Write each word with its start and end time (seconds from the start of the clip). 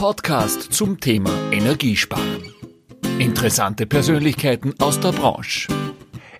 Podcast 0.00 0.72
zum 0.72 0.98
Thema 0.98 1.30
Energiesparen. 1.52 2.54
Interessante 3.18 3.84
Persönlichkeiten 3.84 4.72
aus 4.78 4.98
der 4.98 5.12
Branche. 5.12 5.68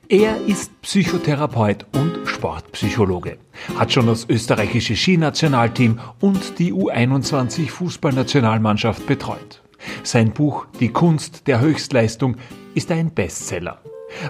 Er 0.08 0.40
ist 0.46 0.80
Psychotherapeut 0.80 1.84
und 1.92 2.26
Sportpsychologe, 2.26 3.36
hat 3.78 3.92
schon 3.92 4.06
das 4.06 4.26
österreichische 4.26 4.96
Skinationalteam 4.96 6.00
und 6.20 6.58
die 6.58 6.72
U21 6.72 7.68
Fußballnationalmannschaft 7.68 9.06
betreut. 9.06 9.62
Sein 10.04 10.32
Buch 10.32 10.64
Die 10.80 10.88
Kunst 10.88 11.46
der 11.46 11.60
Höchstleistung 11.60 12.38
ist 12.74 12.90
ein 12.90 13.12
Bestseller. 13.12 13.82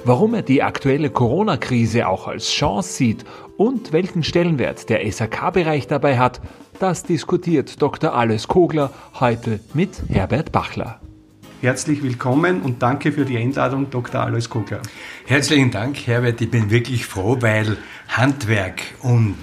Warum 0.05 0.35
er 0.35 0.43
die 0.43 0.63
aktuelle 0.63 1.11
Corona-Krise 1.11 2.09
auch 2.09 2.29
als 2.29 2.51
Chance 2.51 2.93
sieht 2.93 3.25
und 3.57 3.93
welchen 3.93 4.23
Stellenwert 4.23 4.89
der 4.89 5.11
SAK-Bereich 5.11 5.87
dabei 5.87 6.19
hat, 6.19 6.41
das 6.79 7.03
diskutiert 7.03 7.81
Dr. 7.83 8.15
Alois 8.15 8.47
Kogler 8.49 8.91
heute 9.19 9.61
mit 9.75 9.91
Herbert 10.09 10.53
Bachler. 10.53 11.01
Herzlich 11.61 12.03
willkommen 12.03 12.63
und 12.63 12.83
danke 12.83 13.13
für 13.13 13.27
die 13.27 13.37
Einladung, 13.37 13.91
Dr. 13.91 14.23
Alois 14.23 14.49
Kogler. 14.49 14.81
Herzlichen 15.27 15.71
Dank, 15.71 16.07
Herbert. 16.07 16.41
Ich 16.41 16.51
bin 16.51 16.71
wirklich 16.71 17.05
froh, 17.05 17.37
weil 17.41 17.77
Handwerk 18.09 18.81
und 19.03 19.37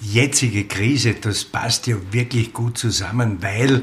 jetzige 0.00 0.64
Krise, 0.64 1.14
das 1.14 1.44
passt 1.44 1.86
ja 1.86 1.94
wirklich 2.10 2.52
gut 2.52 2.78
zusammen, 2.78 3.38
weil 3.42 3.82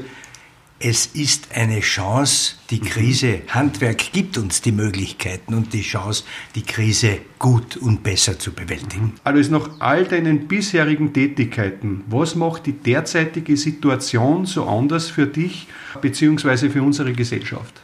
es 0.82 1.06
ist 1.06 1.48
eine 1.54 1.80
Chance, 1.80 2.54
die 2.70 2.80
Krise, 2.80 3.42
Handwerk 3.48 4.12
gibt 4.12 4.38
uns 4.38 4.62
die 4.62 4.72
Möglichkeiten 4.72 5.52
und 5.52 5.74
die 5.74 5.82
Chance, 5.82 6.24
die 6.54 6.62
Krise 6.62 7.18
gut 7.38 7.76
und 7.76 8.02
besser 8.02 8.38
zu 8.38 8.52
bewältigen. 8.52 9.12
Also 9.22 9.52
nach 9.52 9.68
all 9.78 10.06
deinen 10.06 10.48
bisherigen 10.48 11.12
Tätigkeiten, 11.12 12.02
was 12.08 12.34
macht 12.34 12.64
die 12.64 12.72
derzeitige 12.72 13.58
Situation 13.58 14.46
so 14.46 14.64
anders 14.64 15.10
für 15.10 15.26
dich 15.26 15.68
bzw. 16.00 16.70
für 16.70 16.82
unsere 16.82 17.12
Gesellschaft? 17.12 17.74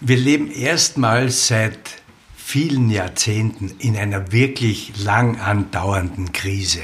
Wir 0.00 0.16
leben 0.16 0.48
erstmals 0.48 1.48
seit 1.48 2.02
vielen 2.36 2.88
Jahrzehnten 2.88 3.72
in 3.80 3.96
einer 3.96 4.30
wirklich 4.30 4.92
lang 5.02 5.40
andauernden 5.40 6.30
Krise. 6.30 6.82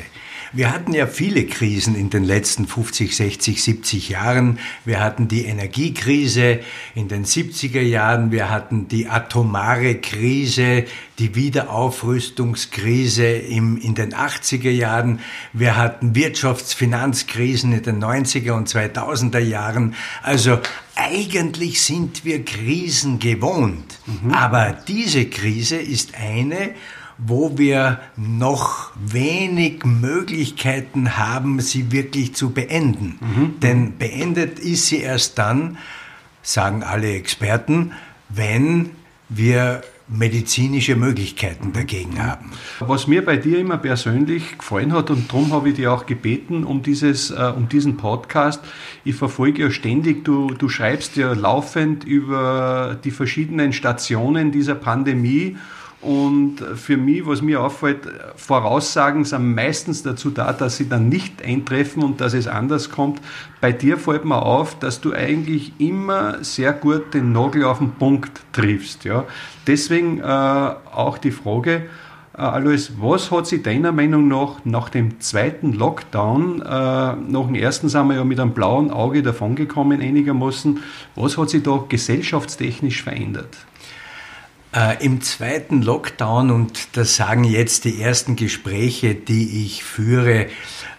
Wir 0.53 0.73
hatten 0.73 0.95
ja 0.95 1.07
viele 1.07 1.45
Krisen 1.45 1.95
in 1.95 2.09
den 2.09 2.25
letzten 2.25 2.67
50, 2.67 3.15
60, 3.15 3.63
70 3.63 4.09
Jahren. 4.09 4.59
Wir 4.85 5.01
hatten 5.01 5.29
die 5.29 5.45
Energiekrise 5.45 6.61
in 6.95 7.09
den 7.09 7.27
70er 7.27 7.83
Jahren, 7.83 8.31
wir 8.31 8.49
hatten 8.51 8.89
die 8.89 9.09
atomare 9.09 9.97
Krise, 9.97 10.85
die 11.19 11.35
Wiederaufrüstungskrise 11.35 13.27
im, 13.27 13.77
in 13.77 13.95
den 13.95 14.15
80er 14.15 14.71
Jahren, 14.71 15.21
wir 15.53 15.77
hatten 15.77 16.15
Wirtschaftsfinanzkrisen 16.15 17.73
in 17.73 17.83
den 17.83 18.03
90er 18.03 18.53
und 18.53 18.69
2000er 18.69 19.41
Jahren. 19.41 19.95
Also 20.23 20.61
eigentlich 20.95 21.83
sind 21.83 22.25
wir 22.25 22.45
Krisen 22.45 23.19
gewohnt. 23.19 23.99
Mhm. 24.07 24.33
Aber 24.33 24.73
diese 24.87 25.27
Krise 25.27 25.77
ist 25.77 26.15
eine, 26.15 26.71
wo 27.19 27.59
wir 27.59 27.99
noch 28.17 28.93
wenig 28.97 29.85
Möglichkeiten 29.85 31.19
haben, 31.19 31.61
sie 31.61 31.91
wirklich 31.91 32.35
zu 32.35 32.51
beenden. 32.51 33.19
Mhm. 33.21 33.61
Denn 33.61 33.99
beendet 33.99 34.59
ist 34.59 34.87
sie 34.87 35.01
erst 35.01 35.39
dann, 35.39 35.79
sagen 36.43 36.85
alle 36.85 37.13
Experten, 37.13 37.93
wenn 38.29 38.91
wir 39.29 39.83
medizinische 40.09 40.97
Möglichkeiten 40.97 41.73
dagegen 41.73 42.23
haben. 42.23 42.53
Was 42.81 43.07
mir 43.07 43.23
bei 43.25 43.37
dir 43.37 43.59
immer 43.59 43.77
persönlich 43.77 44.57
gefallen 44.57 44.93
hat 44.93 45.11
und 45.11 45.31
darum 45.31 45.53
habe 45.53 45.69
ich 45.69 45.75
dir 45.75 45.93
auch 45.93 46.07
gebeten 46.07 46.65
um, 46.65 46.83
dieses, 46.83 47.31
äh, 47.31 47.53
um 47.55 47.69
diesen 47.69 47.99
Podcast. 47.99 48.63
Ich 49.05 49.17
verfolge 49.17 49.65
ja 49.65 49.71
ständig, 49.71 50.25
du, 50.25 50.55
du 50.55 50.69
schreibst 50.71 51.17
ja 51.17 51.35
laufend 51.35 52.05
über 52.05 52.99
die 53.05 53.11
verschiedenen 53.11 53.75
Stationen 53.75 54.51
dieser 54.51 54.75
Pandemie 54.75 55.59
und 56.01 56.59
für 56.77 56.97
mich, 56.97 57.27
was 57.27 57.43
mir 57.43 57.61
auffällt, 57.61 58.07
Voraussagen 58.37 59.25
sind 59.25 59.55
meistens 59.55 60.05
dazu 60.05 60.31
da, 60.31 60.53
dass 60.53 60.77
sie 60.77 60.89
dann 60.89 61.09
nicht 61.09 61.43
eintreffen 61.43 62.05
und 62.05 62.21
dass 62.21 62.35
es 62.35 62.47
anders 62.47 62.91
kommt. 62.91 63.21
Bei 63.61 63.73
dir 63.73 63.99
fällt 63.99 64.25
mir 64.25 64.41
auf, 64.41 64.79
dass 64.79 65.01
du 65.01 65.13
eigentlich 65.13 65.73
immer 65.79 66.45
sehr 66.45 66.73
gut 66.73 67.15
den 67.15 67.33
Nagel 67.33 67.65
auf 67.65 67.79
den 67.79 67.91
Punkt 67.93 68.41
triffst. 68.53 69.05
Ja? 69.05 69.25
Deswegen 69.67 70.21
äh, 70.21 70.23
auch 70.23 71.19
die 71.19 71.33
Frage, 71.33 71.87
äh, 72.33 72.43
Alois, 72.43 72.93
was 73.01 73.33
hat 73.33 73.49
sich 73.49 73.65
deiner 73.65 73.91
Meinung 73.91 74.29
nach 74.29 74.65
nach 74.65 74.91
dem 74.91 75.21
zweiten 75.21 75.73
Lockdown, 75.73 76.63
äh, 76.63 76.65
nach 76.65 77.47
dem 77.47 77.57
ersten 77.57 77.89
sind 77.89 78.07
wir 78.07 78.15
ja 78.15 78.25
mit 78.25 78.39
einem 78.39 78.53
blauen 78.53 78.93
Auge 78.93 79.25
davongekommen 79.25 80.01
einigermaßen, 80.01 80.79
was 81.17 81.37
hat 81.37 81.51
sich 81.51 81.65
da 81.65 81.85
gesellschaftstechnisch 81.89 83.03
verändert? 83.03 83.57
Äh, 84.79 85.05
Im 85.05 85.21
zweiten 85.23 85.83
Lockdown, 85.83 86.53
und 86.53 86.97
das 86.97 87.17
sagen 87.17 87.43
jetzt 87.43 87.85
die 87.85 88.01
ersten 88.01 88.37
Gespräche, 88.37 89.17
die 89.17 89.65
ich 89.65 89.83
führe 89.83 90.47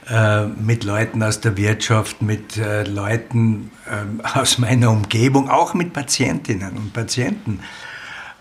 äh, 0.09 0.45
mit 0.47 0.83
Leuten 0.83 1.23
aus 1.23 1.39
der 1.39 1.55
Wirtschaft, 1.55 2.21
mit 2.21 2.57
äh, 2.57 2.83
Leuten 2.83 3.71
ähm, 3.89 4.21
aus 4.21 4.57
meiner 4.57 4.91
Umgebung, 4.91 5.49
auch 5.49 5.73
mit 5.73 5.93
Patientinnen 5.93 6.75
und 6.75 6.91
Patienten, 6.91 7.61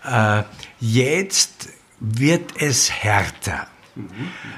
äh, 0.05 0.43
jetzt 0.81 1.69
wird 2.01 2.61
es 2.61 2.91
härter. 2.91 3.67
Mhm. 3.95 4.09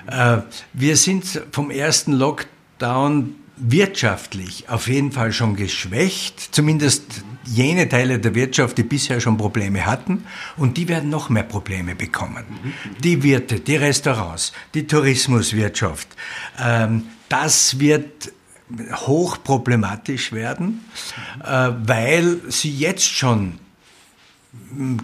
Äh, 0.07 0.37
wir 0.73 0.97
sind 0.97 1.43
vom 1.51 1.69
ersten 1.69 2.13
Lockdown 2.13 3.35
wirtschaftlich 3.63 4.69
auf 4.69 4.87
jeden 4.87 5.11
Fall 5.11 5.31
schon 5.31 5.55
geschwächt, 5.55 6.53
zumindest 6.53 7.23
jene 7.45 7.87
Teile 7.87 8.19
der 8.19 8.33
Wirtschaft, 8.33 8.77
die 8.77 8.83
bisher 8.83 9.21
schon 9.21 9.37
Probleme 9.37 9.85
hatten, 9.85 10.23
und 10.57 10.77
die 10.77 10.87
werden 10.87 11.09
noch 11.09 11.29
mehr 11.29 11.43
Probleme 11.43 11.95
bekommen. 11.95 12.43
Die 13.03 13.21
Wirte, 13.23 13.59
die 13.59 13.75
Restaurants, 13.75 14.51
die 14.73 14.87
Tourismuswirtschaft, 14.87 16.07
ähm, 16.59 17.03
das 17.29 17.79
wird 17.79 18.31
hochproblematisch 18.95 20.31
werden, 20.31 20.85
äh, 21.43 21.69
weil 21.85 22.39
sie 22.49 22.71
jetzt 22.71 23.05
schon 23.05 23.59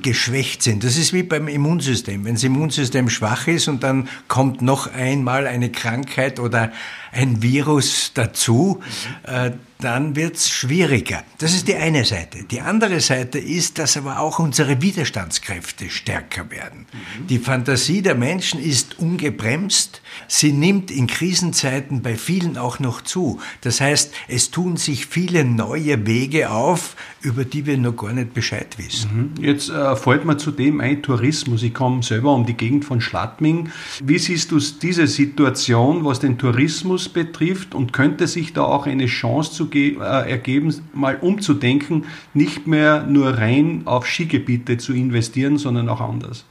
geschwächt 0.01 0.61
sind. 0.61 0.83
Das 0.83 0.97
ist 0.97 1.13
wie 1.13 1.23
beim 1.23 1.47
Immunsystem. 1.47 2.25
Wenn 2.25 2.33
das 2.33 2.43
Immunsystem 2.43 3.09
schwach 3.09 3.47
ist 3.47 3.69
und 3.69 3.81
dann 3.81 4.09
kommt 4.27 4.61
noch 4.61 4.93
einmal 4.93 5.47
eine 5.47 5.71
Krankheit 5.71 6.39
oder 6.41 6.71
ein 7.11 7.41
Virus 7.41 8.11
dazu, 8.13 8.81
äh, 9.23 9.51
dann 9.79 10.15
wird's 10.15 10.49
schwieriger. 10.49 11.23
Das 11.37 11.53
ist 11.53 11.67
die 11.67 11.75
eine 11.75 12.03
Seite. 12.03 12.43
Die 12.43 12.61
andere 12.61 12.99
Seite 12.99 13.37
ist, 13.37 13.77
dass 13.77 13.95
aber 13.95 14.19
auch 14.19 14.39
unsere 14.39 14.81
Widerstandskräfte 14.81 15.89
stärker 15.91 16.49
werden. 16.49 16.87
Mhm. 16.91 17.27
Die 17.27 17.37
Fantasie 17.37 18.01
der 18.01 18.15
Menschen 18.15 18.59
ist 18.59 18.97
ungebremst. 18.97 20.01
Sie 20.27 20.51
nimmt 20.51 20.89
in 20.89 21.05
Krisenzeiten 21.05 22.01
bei 22.01 22.15
vielen 22.15 22.57
auch 22.57 22.79
noch 22.79 23.03
zu. 23.03 23.39
Das 23.61 23.79
heißt, 23.79 24.11
es 24.27 24.49
tun 24.49 24.77
sich 24.77 25.05
viele 25.05 25.45
neue 25.45 26.07
Wege 26.07 26.49
auf, 26.49 26.95
über 27.21 27.45
die 27.45 27.67
wir 27.67 27.77
noch 27.77 27.95
gar 27.95 28.13
nicht 28.13 28.33
Bescheid 28.33 28.79
wissen. 28.79 29.33
Mhm. 29.37 29.43
Jetzt 29.43 29.69
äh, 29.69 29.95
fällt 29.95 30.25
mir 30.25 30.37
zudem 30.37 30.81
ein 30.81 31.03
Tourismus. 31.03 31.61
Ich 31.61 31.75
komme 31.75 32.01
selber 32.01 32.33
um 32.33 32.47
die 32.47 32.55
Gegend 32.55 32.83
von 32.83 32.99
Schladming. 32.99 33.69
Wie 34.03 34.17
siehst 34.17 34.51
du 34.51 34.59
diese 34.59 35.05
Situation, 35.05 36.03
was 36.03 36.19
den 36.19 36.39
Tourismus 36.39 36.96
betrifft 37.09 37.75
und 37.75 37.93
könnte 37.93 38.27
sich 38.27 38.53
da 38.53 38.63
auch 38.63 38.85
eine 38.85 39.05
Chance 39.05 39.51
zu 39.51 39.69
äh, 39.71 39.95
ergeben, 39.99 40.73
mal 40.93 41.17
umzudenken, 41.17 42.05
nicht 42.33 42.67
mehr 42.67 43.03
nur 43.03 43.37
rein 43.37 43.83
auf 43.85 44.07
Skigebiete 44.07 44.77
zu 44.77 44.93
investieren, 44.93 45.57
sondern 45.57 45.89
auch 45.89 46.01
anders? 46.01 46.45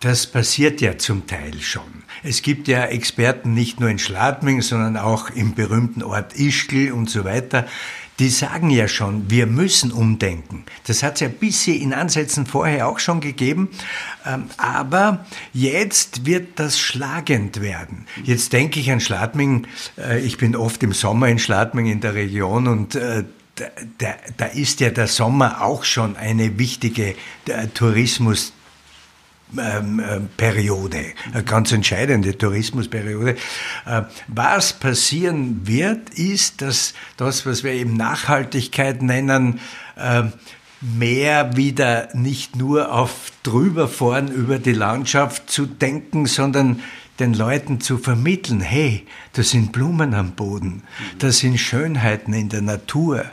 Das 0.00 0.26
passiert 0.26 0.80
ja 0.80 0.98
zum 0.98 1.26
Teil 1.26 1.54
schon. 1.60 2.04
Es 2.22 2.42
gibt 2.42 2.68
ja 2.68 2.84
Experten 2.84 3.54
nicht 3.54 3.80
nur 3.80 3.88
in 3.88 3.98
Schladming, 3.98 4.60
sondern 4.60 4.96
auch 4.96 5.30
im 5.30 5.54
berühmten 5.54 6.02
Ort 6.02 6.38
Ischgl 6.38 6.92
und 6.92 7.08
so 7.08 7.24
weiter, 7.24 7.66
die 8.18 8.30
sagen 8.30 8.70
ja 8.70 8.88
schon, 8.88 9.30
wir 9.30 9.46
müssen 9.46 9.92
umdenken. 9.92 10.64
Das 10.86 11.02
hat 11.02 11.14
es 11.14 11.20
ja 11.20 11.28
bisher 11.28 11.76
in 11.76 11.92
Ansätzen 11.92 12.46
vorher 12.46 12.88
auch 12.88 12.98
schon 12.98 13.20
gegeben. 13.20 13.68
Ähm, 14.24 14.44
aber 14.56 15.26
jetzt 15.52 16.24
wird 16.24 16.58
das 16.58 16.78
schlagend 16.78 17.60
werden. 17.60 18.06
Jetzt 18.24 18.52
denke 18.52 18.80
ich 18.80 18.90
an 18.90 19.00
Schladming. 19.00 19.66
Äh, 19.98 20.20
ich 20.20 20.38
bin 20.38 20.56
oft 20.56 20.82
im 20.82 20.92
Sommer 20.92 21.28
in 21.28 21.38
Schladming 21.38 21.86
in 21.86 22.00
der 22.00 22.14
Region 22.14 22.68
und 22.68 22.94
äh, 22.94 23.24
da, 23.98 24.14
da, 24.36 24.46
ist 24.46 24.80
ja 24.80 24.90
der 24.90 25.06
Sommer 25.06 25.62
auch 25.62 25.84
schon 25.84 26.16
eine 26.16 26.58
wichtige 26.58 27.14
äh, 27.46 27.68
Tourismus 27.72 28.52
Periode, 30.36 31.04
eine 31.32 31.44
ganz 31.44 31.72
entscheidende 31.72 32.36
Tourismusperiode. 32.36 33.36
Äh, 33.86 34.02
was 34.28 34.72
passieren 34.72 35.66
wird, 35.66 36.10
ist, 36.10 36.62
dass 36.62 36.94
das, 37.16 37.46
was 37.46 37.62
wir 37.62 37.72
eben 37.72 37.96
Nachhaltigkeit 37.96 39.02
nennen, 39.02 39.60
äh, 39.96 40.24
mehr 40.80 41.56
wieder 41.56 42.08
nicht 42.12 42.56
nur 42.56 42.92
auf 42.92 43.32
drüberfahren 43.42 44.28
über 44.28 44.58
die 44.58 44.72
Landschaft 44.72 45.48
zu 45.48 45.66
denken, 45.66 46.26
sondern 46.26 46.82
den 47.18 47.34
Leuten 47.34 47.80
zu 47.80 47.98
vermitteln, 47.98 48.60
hey, 48.60 49.06
da 49.32 49.42
sind 49.42 49.72
Blumen 49.72 50.14
am 50.14 50.32
Boden, 50.32 50.82
da 51.18 51.32
sind 51.32 51.58
Schönheiten 51.58 52.32
in 52.32 52.48
der 52.48 52.62
Natur, 52.62 53.24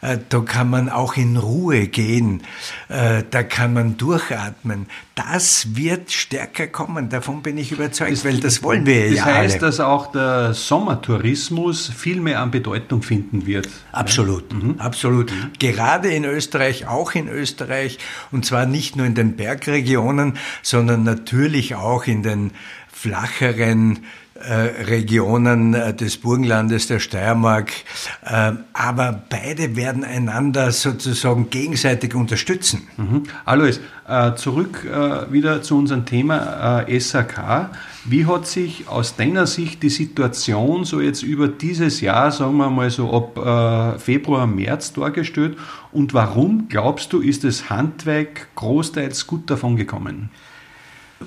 äh, 0.00 0.18
da 0.28 0.40
kann 0.40 0.70
man 0.70 0.88
auch 0.88 1.16
in 1.16 1.36
Ruhe 1.36 1.86
gehen, 1.88 2.42
äh, 2.88 3.22
da 3.30 3.42
kann 3.42 3.72
man 3.72 3.96
durchatmen. 3.96 4.86
Das 5.14 5.76
wird 5.76 6.10
stärker 6.10 6.66
kommen, 6.68 7.08
davon 7.10 7.42
bin 7.42 7.58
ich 7.58 7.72
überzeugt, 7.72 8.12
das, 8.12 8.24
weil 8.24 8.40
das 8.40 8.62
wollen 8.62 8.86
wir 8.86 9.10
das 9.10 9.18
ja 9.18 9.24
alle. 9.24 9.34
Das 9.34 9.52
heißt, 9.52 9.62
dass 9.62 9.80
auch 9.80 10.10
der 10.10 10.54
Sommertourismus 10.54 11.90
viel 11.94 12.20
mehr 12.20 12.40
an 12.40 12.50
Bedeutung 12.50 13.02
finden 13.02 13.46
wird. 13.46 13.68
Absolut, 13.92 14.52
mhm. 14.52 14.76
absolut. 14.78 15.30
Mhm. 15.30 15.50
Gerade 15.58 16.10
in 16.10 16.24
Österreich, 16.24 16.86
auch 16.86 17.12
in 17.12 17.28
Österreich, 17.28 17.98
und 18.30 18.46
zwar 18.46 18.66
nicht 18.66 18.96
nur 18.96 19.04
in 19.04 19.14
den 19.14 19.36
Bergregionen, 19.36 20.38
sondern 20.62 21.02
natürlich 21.02 21.74
auch 21.74 22.06
in 22.06 22.22
den 22.22 22.52
flacheren 23.02 23.98
äh, 24.34 24.84
Regionen 24.84 25.74
äh, 25.74 25.92
des 25.92 26.16
Burgenlandes, 26.16 26.86
der 26.86 27.00
Steiermark. 27.00 27.72
Äh, 28.24 28.52
aber 28.72 29.22
beide 29.28 29.74
werden 29.74 30.04
einander 30.04 30.70
sozusagen 30.70 31.50
gegenseitig 31.50 32.14
unterstützen. 32.14 32.82
Mhm. 32.96 33.24
Alois, 33.44 33.80
zurück 34.36 34.84
wieder 35.30 35.62
zu 35.62 35.78
unserem 35.78 36.04
Thema 36.04 36.84
SAK. 36.86 37.70
Wie 38.04 38.26
hat 38.26 38.46
sich 38.46 38.88
aus 38.88 39.16
deiner 39.16 39.46
Sicht 39.46 39.82
die 39.82 39.90
Situation 39.90 40.84
so 40.84 41.00
jetzt 41.00 41.22
über 41.22 41.48
dieses 41.48 42.00
Jahr, 42.00 42.30
sagen 42.30 42.56
wir 42.56 42.68
mal 42.68 42.90
so 42.90 43.10
ab 43.12 44.00
Februar, 44.00 44.46
März 44.46 44.92
dargestellt 44.92 45.56
und 45.92 46.12
warum 46.12 46.68
glaubst 46.68 47.12
du, 47.12 47.20
ist 47.20 47.44
das 47.44 47.70
Handwerk 47.70 48.48
großteils 48.56 49.26
gut 49.26 49.48
davon 49.48 49.76
gekommen? 49.76 50.30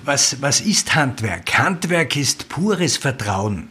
Was, 0.04 0.42
was 0.42 0.62
ist 0.62 0.96
Handwerk? 0.96 1.58
Handwerk 1.58 2.16
ist 2.16 2.50
pures 2.50 2.98
Vertrauen. 2.98 3.70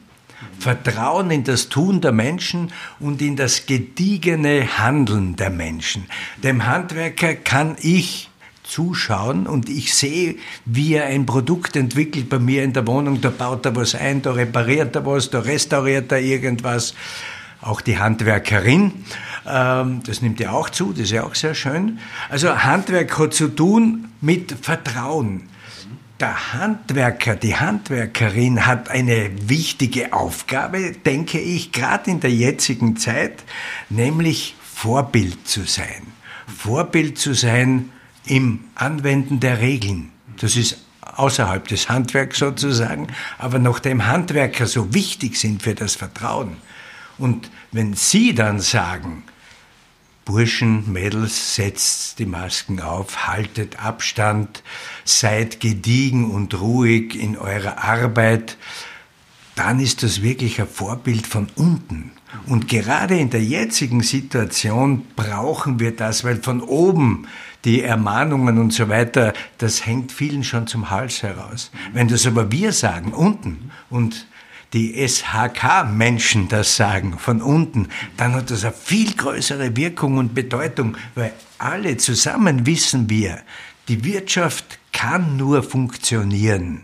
Vertrauen 0.58 1.30
in 1.30 1.44
das 1.44 1.68
Tun 1.68 2.00
der 2.00 2.12
Menschen 2.12 2.72
und 3.00 3.20
in 3.20 3.36
das 3.36 3.66
gediegene 3.66 4.78
Handeln 4.78 5.36
der 5.36 5.50
Menschen. 5.50 6.06
Dem 6.42 6.66
Handwerker 6.66 7.34
kann 7.34 7.76
ich 7.80 8.30
zuschauen 8.62 9.46
und 9.46 9.68
ich 9.68 9.94
sehe, 9.94 10.36
wie 10.64 10.94
er 10.94 11.06
ein 11.06 11.26
Produkt 11.26 11.76
entwickelt 11.76 12.28
bei 12.28 12.38
mir 12.38 12.64
in 12.64 12.72
der 12.72 12.86
Wohnung. 12.86 13.20
Da 13.20 13.30
baut 13.30 13.66
er 13.66 13.76
was 13.76 13.94
ein, 13.94 14.22
da 14.22 14.32
repariert 14.32 14.96
er 14.96 15.04
was, 15.04 15.30
da 15.30 15.40
restauriert 15.40 16.10
er 16.12 16.20
irgendwas. 16.20 16.94
Auch 17.60 17.80
die 17.80 17.98
Handwerkerin, 17.98 18.92
ähm, 19.46 20.02
das 20.04 20.20
nimmt 20.20 20.38
ja 20.40 20.52
auch 20.52 20.68
zu, 20.70 20.92
das 20.92 21.04
ist 21.04 21.12
ja 21.12 21.24
auch 21.24 21.34
sehr 21.34 21.54
schön. 21.54 21.98
Also 22.28 22.62
Handwerk 22.62 23.18
hat 23.18 23.34
zu 23.34 23.48
tun 23.48 24.08
mit 24.20 24.54
Vertrauen 24.60 25.48
der 26.20 26.52
Handwerker, 26.54 27.34
die 27.34 27.56
Handwerkerin 27.56 28.66
hat 28.66 28.88
eine 28.88 29.30
wichtige 29.48 30.12
Aufgabe, 30.12 30.92
denke 30.92 31.40
ich, 31.40 31.72
gerade 31.72 32.10
in 32.10 32.20
der 32.20 32.30
jetzigen 32.30 32.96
Zeit, 32.96 33.42
nämlich 33.90 34.54
Vorbild 34.62 35.46
zu 35.46 35.64
sein. 35.64 36.06
Vorbild 36.46 37.18
zu 37.18 37.34
sein 37.34 37.90
im 38.26 38.60
Anwenden 38.74 39.40
der 39.40 39.60
Regeln. 39.60 40.10
Das 40.38 40.56
ist 40.56 40.78
außerhalb 41.00 41.66
des 41.68 41.88
Handwerks 41.88 42.38
sozusagen, 42.38 43.08
aber 43.38 43.58
nachdem 43.58 44.06
Handwerker 44.06 44.66
so 44.66 44.94
wichtig 44.94 45.38
sind 45.38 45.62
für 45.62 45.74
das 45.74 45.96
Vertrauen. 45.96 46.56
Und 47.18 47.50
wenn 47.70 47.94
Sie 47.94 48.34
dann 48.34 48.60
sagen, 48.60 49.23
Burschen, 50.24 50.92
Mädels, 50.92 51.54
setzt 51.54 52.18
die 52.18 52.26
Masken 52.26 52.80
auf, 52.80 53.26
haltet 53.26 53.78
Abstand, 53.84 54.62
seid 55.04 55.60
gediegen 55.60 56.30
und 56.30 56.60
ruhig 56.60 57.18
in 57.18 57.36
eurer 57.36 57.84
Arbeit, 57.84 58.56
dann 59.54 59.78
ist 59.78 60.02
das 60.02 60.22
wirklich 60.22 60.60
ein 60.60 60.68
Vorbild 60.68 61.26
von 61.26 61.48
unten. 61.54 62.12
Und 62.46 62.68
gerade 62.68 63.16
in 63.16 63.30
der 63.30 63.44
jetzigen 63.44 64.02
Situation 64.02 65.06
brauchen 65.14 65.78
wir 65.78 65.94
das, 65.94 66.24
weil 66.24 66.42
von 66.42 66.60
oben 66.60 67.28
die 67.64 67.82
Ermahnungen 67.82 68.58
und 68.58 68.72
so 68.72 68.88
weiter, 68.88 69.32
das 69.58 69.86
hängt 69.86 70.12
vielen 70.12 70.44
schon 70.44 70.66
zum 70.66 70.90
Hals 70.90 71.22
heraus. 71.22 71.70
Wenn 71.92 72.08
das 72.08 72.26
aber 72.26 72.50
wir 72.50 72.72
sagen, 72.72 73.12
unten, 73.12 73.70
und 73.88 74.26
die 74.74 75.06
SHK-Menschen 75.06 76.48
das 76.48 76.76
sagen, 76.76 77.18
von 77.18 77.40
unten, 77.40 77.88
dann 78.16 78.34
hat 78.34 78.50
das 78.50 78.64
eine 78.64 78.74
viel 78.74 79.14
größere 79.14 79.76
Wirkung 79.76 80.18
und 80.18 80.34
Bedeutung, 80.34 80.96
weil 81.14 81.32
alle 81.58 81.96
zusammen 81.96 82.66
wissen 82.66 83.08
wir, 83.08 83.40
die 83.88 84.04
Wirtschaft 84.04 84.78
kann 84.92 85.36
nur 85.36 85.62
funktionieren, 85.62 86.82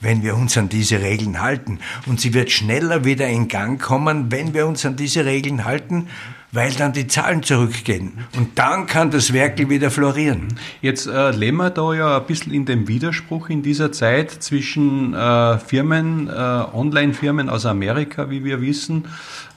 wenn 0.00 0.22
wir 0.22 0.36
uns 0.36 0.56
an 0.56 0.68
diese 0.68 1.00
Regeln 1.00 1.40
halten. 1.40 1.78
Und 2.06 2.20
sie 2.20 2.34
wird 2.34 2.50
schneller 2.50 3.04
wieder 3.04 3.28
in 3.28 3.48
Gang 3.48 3.80
kommen, 3.80 4.30
wenn 4.30 4.54
wir 4.54 4.66
uns 4.66 4.84
an 4.86 4.96
diese 4.96 5.24
Regeln 5.24 5.64
halten 5.64 6.08
weil 6.52 6.72
dann 6.72 6.92
die 6.92 7.06
Zahlen 7.06 7.42
zurückgehen. 7.42 8.12
Und 8.36 8.58
dann 8.58 8.86
kann 8.86 9.10
das 9.10 9.32
Werkel 9.32 9.68
wieder 9.68 9.90
florieren. 9.90 10.48
Jetzt 10.82 11.06
äh, 11.06 11.30
leben 11.30 11.58
wir 11.58 11.70
da 11.70 11.94
ja 11.94 12.18
ein 12.18 12.26
bisschen 12.26 12.52
in 12.52 12.64
dem 12.64 12.88
Widerspruch 12.88 13.48
in 13.50 13.62
dieser 13.62 13.92
Zeit 13.92 14.30
zwischen 14.30 15.14
äh, 15.14 15.58
Firmen, 15.58 16.28
äh, 16.28 16.32
Online-Firmen 16.32 17.48
aus 17.48 17.66
Amerika, 17.66 18.30
wie 18.30 18.44
wir 18.44 18.60
wissen, 18.60 19.06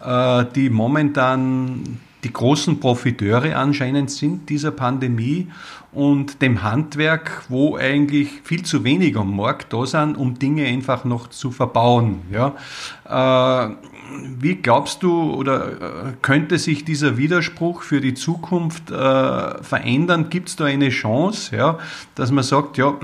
äh, 0.04 0.46
die 0.56 0.70
momentan 0.70 2.00
die 2.24 2.32
großen 2.32 2.80
Profiteure 2.80 3.56
anscheinend 3.56 4.12
sind 4.12 4.50
dieser 4.50 4.72
Pandemie 4.72 5.48
und 5.92 6.42
dem 6.42 6.64
Handwerk, 6.64 7.44
wo 7.50 7.78
eigentlich 7.78 8.42
viel 8.44 8.64
zu 8.64 8.84
wenig 8.84 9.16
am 9.16 9.36
Markt 9.36 9.72
da 9.74 9.86
sind, 9.86 10.18
um 10.18 10.40
Dinge 10.40 10.66
einfach 10.66 11.04
noch 11.06 11.28
zu 11.28 11.52
verbauen. 11.52 12.22
Ja. 12.32 12.56
Äh, 13.70 13.76
wie 14.40 14.56
glaubst 14.56 15.04
du 15.04 15.34
oder 15.34 15.72
äh, 15.72 16.14
könnte 16.22 16.58
sich 16.58 16.86
dieser 16.86 17.18
Widerspruch 17.18 17.84
für 17.84 18.02
die 18.02 18.14
Zukunft 18.14 18.92
äh, 18.92 19.64
verändern? 19.64 20.30
Gibt 20.30 20.50
es 20.50 20.56
da 20.56 20.66
eine 20.66 20.90
Chance, 20.90 21.56
ja, 21.56 21.78
dass 22.16 22.32
man 22.32 22.44
sagt, 22.44 22.78
ja, 22.78 22.96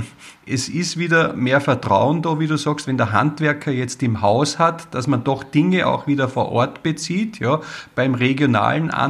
es 0.45 0.67
ist 0.67 0.97
wieder 0.97 1.33
mehr 1.33 1.61
Vertrauen 1.61 2.21
da, 2.21 2.39
wie 2.39 2.47
du 2.47 2.57
sagst, 2.57 2.87
wenn 2.87 2.97
der 2.97 3.11
Handwerker 3.11 3.71
jetzt 3.71 4.01
im 4.01 4.21
Haus 4.21 4.57
hat, 4.57 4.93
dass 4.93 5.07
man 5.07 5.23
doch 5.23 5.43
Dinge 5.43 5.87
auch 5.87 6.07
wieder 6.07 6.27
vor 6.27 6.51
Ort 6.51 6.81
bezieht, 6.81 7.39
ja, 7.39 7.61
beim 7.95 8.15
regionalen 8.15 8.89
Anbieter, 8.89 9.08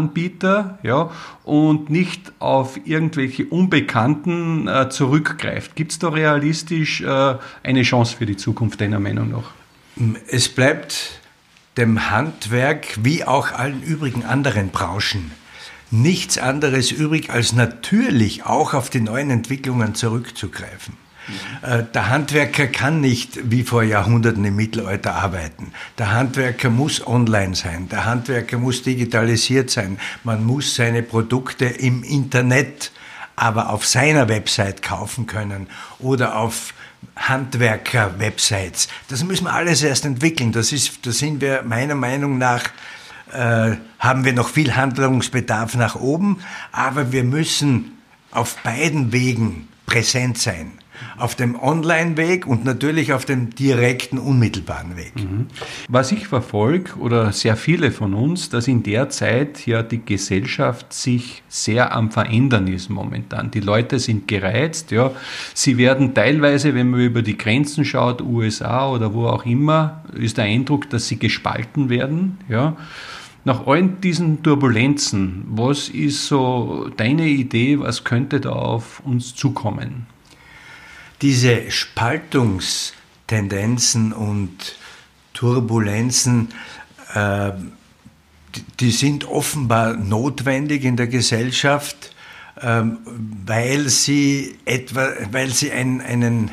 ja, 0.83 1.11
und 1.43 1.89
nicht 1.89 2.31
auf 2.39 2.79
irgendwelche 2.85 3.45
Unbekannten 3.45 4.67
äh, 4.67 4.89
zurückgreift. 4.89 5.75
Gibt 5.75 5.91
es 5.91 5.99
da 5.99 6.09
realistisch 6.09 7.01
äh, 7.01 7.35
eine 7.63 7.81
Chance 7.83 8.17
für 8.17 8.25
die 8.25 8.37
Zukunft 8.37 8.81
deiner 8.81 8.99
Meinung 8.99 9.31
nach? 9.31 9.51
Es 10.27 10.49
bleibt 10.49 11.19
dem 11.77 12.09
Handwerk 12.09 12.97
wie 13.03 13.25
auch 13.25 13.51
allen 13.51 13.83
übrigen 13.83 14.23
anderen 14.23 14.69
Branchen 14.69 15.31
nichts 15.91 16.37
anderes 16.37 16.91
übrig, 16.91 17.29
als 17.29 17.53
natürlich 17.53 18.45
auch 18.45 18.73
auf 18.73 18.89
die 18.89 19.01
neuen 19.01 19.29
Entwicklungen 19.29 19.95
zurückzugreifen. 19.95 20.95
Mhm. 21.29 21.87
Der 21.93 22.09
Handwerker 22.09 22.67
kann 22.67 23.01
nicht 23.01 23.51
wie 23.51 23.63
vor 23.63 23.83
Jahrhunderten 23.83 24.43
im 24.45 24.55
Mittelalter 24.55 25.15
arbeiten. 25.15 25.71
Der 25.97 26.11
Handwerker 26.11 26.69
muss 26.69 27.05
online 27.05 27.55
sein. 27.55 27.89
Der 27.89 28.05
Handwerker 28.05 28.57
muss 28.57 28.83
digitalisiert 28.83 29.69
sein. 29.69 29.99
Man 30.23 30.43
muss 30.43 30.75
seine 30.75 31.03
Produkte 31.03 31.65
im 31.65 32.03
Internet, 32.03 32.91
aber 33.35 33.69
auf 33.69 33.85
seiner 33.85 34.27
Website 34.27 34.81
kaufen 34.81 35.25
können 35.25 35.67
oder 35.99 36.37
auf 36.37 36.73
Handwerker-Websites. 37.15 38.87
Das 39.07 39.23
müssen 39.23 39.45
wir 39.45 39.53
alles 39.53 39.81
erst 39.81 40.05
entwickeln. 40.05 40.51
Das 40.51 40.71
ist, 40.71 41.05
da 41.05 41.11
sind 41.11 41.41
wir 41.41 41.63
meiner 41.63 41.95
Meinung 41.95 42.37
nach 42.37 42.63
äh, 43.31 43.75
haben 43.99 44.25
wir 44.25 44.33
noch 44.33 44.49
viel 44.49 44.75
Handlungsbedarf 44.75 45.75
nach 45.75 45.95
oben, 45.95 46.39
aber 46.71 47.11
wir 47.11 47.23
müssen 47.23 47.97
auf 48.31 48.57
beiden 48.63 49.11
Wegen 49.11 49.67
präsent 49.85 50.37
sein 50.37 50.71
auf 51.17 51.35
dem 51.35 51.59
Online-Weg 51.59 52.47
und 52.47 52.65
natürlich 52.65 53.13
auf 53.13 53.25
dem 53.25 53.49
direkten, 53.55 54.17
unmittelbaren 54.17 54.95
Weg. 54.95 55.13
Mhm. 55.15 55.47
Was 55.87 56.11
ich 56.11 56.27
verfolge, 56.27 56.95
oder 56.99 57.31
sehr 57.31 57.55
viele 57.55 57.91
von 57.91 58.13
uns, 58.13 58.49
dass 58.49 58.67
in 58.67 58.83
der 58.83 59.09
Zeit 59.09 59.65
ja 59.65 59.83
die 59.83 60.03
Gesellschaft 60.03 60.93
sich 60.93 61.43
sehr 61.47 61.93
am 61.93 62.11
Verändern 62.11 62.67
ist 62.67 62.89
momentan. 62.89 63.51
Die 63.51 63.59
Leute 63.59 63.99
sind 63.99 64.27
gereizt, 64.27 64.91
ja. 64.91 65.11
Sie 65.53 65.77
werden 65.77 66.13
teilweise, 66.13 66.75
wenn 66.75 66.89
man 66.89 67.01
über 67.01 67.21
die 67.21 67.37
Grenzen 67.37 67.85
schaut, 67.85 68.21
USA 68.21 68.89
oder 68.89 69.13
wo 69.13 69.27
auch 69.27 69.45
immer, 69.45 70.03
ist 70.13 70.37
der 70.37 70.45
Eindruck, 70.45 70.89
dass 70.89 71.07
sie 71.07 71.19
gespalten 71.19 71.89
werden, 71.89 72.37
ja. 72.47 72.75
Nach 73.45 73.67
allen 73.67 74.01
diesen 74.01 74.43
Turbulenzen, 74.43 75.45
was 75.49 75.87
ist 75.87 76.27
so 76.27 76.89
deine 76.97 77.27
Idee, 77.27 77.79
was 77.79 78.03
könnte 78.03 78.41
da 78.41 78.51
auf 78.51 79.01
uns 79.05 79.33
zukommen? 79.33 80.07
Diese 81.21 81.71
Spaltungstendenzen 81.71 84.13
und 84.13 84.75
Turbulenzen, 85.33 86.49
äh, 87.13 87.51
die 88.79 88.91
sind 88.91 89.25
offenbar 89.25 89.95
notwendig 89.95 90.83
in 90.83 90.97
der 90.97 91.07
Gesellschaft, 91.07 92.13
äh, 92.59 92.83
weil 93.45 93.89
sie 93.89 94.57
etwa, 94.65 95.09
weil 95.31 95.49
sie 95.49 95.71
ein, 95.71 96.01
einen 96.01 96.51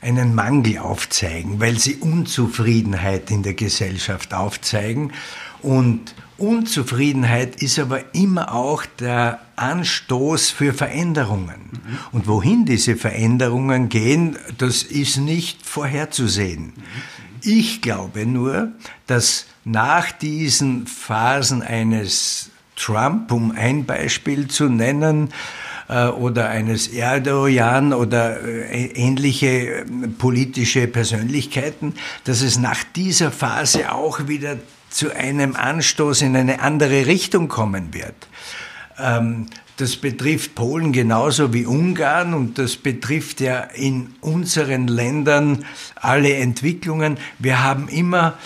einen 0.00 0.34
Mangel 0.34 0.78
aufzeigen, 0.78 1.60
weil 1.60 1.78
sie 1.78 1.96
Unzufriedenheit 1.96 3.30
in 3.30 3.42
der 3.42 3.54
Gesellschaft 3.54 4.32
aufzeigen. 4.32 5.12
Und 5.60 6.14
Unzufriedenheit 6.38 7.62
ist 7.62 7.78
aber 7.78 8.14
immer 8.14 8.54
auch 8.54 8.86
der 8.86 9.40
Anstoß 9.56 10.50
für 10.50 10.72
Veränderungen. 10.72 11.70
Mhm. 11.72 11.98
Und 12.12 12.26
wohin 12.28 12.64
diese 12.64 12.96
Veränderungen 12.96 13.88
gehen, 13.88 14.38
das 14.56 14.84
ist 14.84 15.18
nicht 15.18 15.66
vorherzusehen. 15.66 16.72
Ich 17.42 17.82
glaube 17.82 18.24
nur, 18.24 18.72
dass 19.06 19.46
nach 19.64 20.12
diesen 20.12 20.86
Phasen 20.86 21.62
eines 21.62 22.50
Trump, 22.76 23.32
um 23.32 23.50
ein 23.50 23.84
Beispiel 23.84 24.46
zu 24.48 24.68
nennen, 24.68 25.30
äh, 25.88 26.08
oder 26.08 26.50
eines 26.50 26.88
Erdogan 26.88 27.92
oder 27.92 28.40
äh, 28.42 28.86
ähnliche 28.94 29.46
äh, 29.46 29.84
politische 30.18 30.86
Persönlichkeiten, 30.86 31.94
dass 32.24 32.42
es 32.42 32.58
nach 32.58 32.84
dieser 32.94 33.30
Phase 33.30 33.92
auch 33.92 34.28
wieder 34.28 34.56
zu 34.90 35.14
einem 35.14 35.56
Anstoß 35.56 36.22
in 36.22 36.36
eine 36.36 36.60
andere 36.60 37.06
Richtung 37.06 37.48
kommen 37.48 37.94
wird. 37.94 38.14
Ähm, 38.98 39.46
das 39.78 39.96
betrifft 39.96 40.56
Polen 40.56 40.92
genauso 40.92 41.54
wie 41.54 41.64
Ungarn 41.64 42.34
und 42.34 42.58
das 42.58 42.76
betrifft 42.76 43.40
ja 43.40 43.60
in 43.60 44.14
unseren 44.20 44.88
Ländern 44.88 45.64
alle 45.94 46.34
Entwicklungen. 46.34 47.16
Wir 47.38 47.62
haben 47.62 47.86
immer 47.86 48.36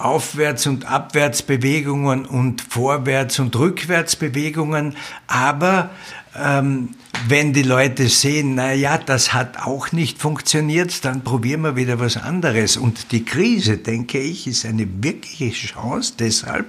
Aufwärts- 0.00 0.66
und 0.66 0.86
Abwärtsbewegungen 0.86 2.26
und 2.26 2.62
Vorwärts- 2.62 3.38
und 3.38 3.54
Rückwärtsbewegungen, 3.56 4.96
aber 5.26 5.90
ähm, 6.38 6.90
wenn 7.28 7.52
die 7.52 7.62
Leute 7.62 8.08
sehen, 8.08 8.54
na 8.54 8.72
ja, 8.72 8.96
das 8.96 9.34
hat 9.34 9.58
auch 9.58 9.92
nicht 9.92 10.18
funktioniert, 10.18 11.04
dann 11.04 11.22
probieren 11.22 11.62
wir 11.62 11.76
wieder 11.76 11.98
was 11.98 12.16
anderes. 12.16 12.76
Und 12.76 13.12
die 13.12 13.24
Krise, 13.24 13.78
denke 13.78 14.18
ich, 14.18 14.46
ist 14.46 14.64
eine 14.64 14.86
wirkliche 15.02 15.50
Chance 15.50 16.14
deshalb, 16.18 16.66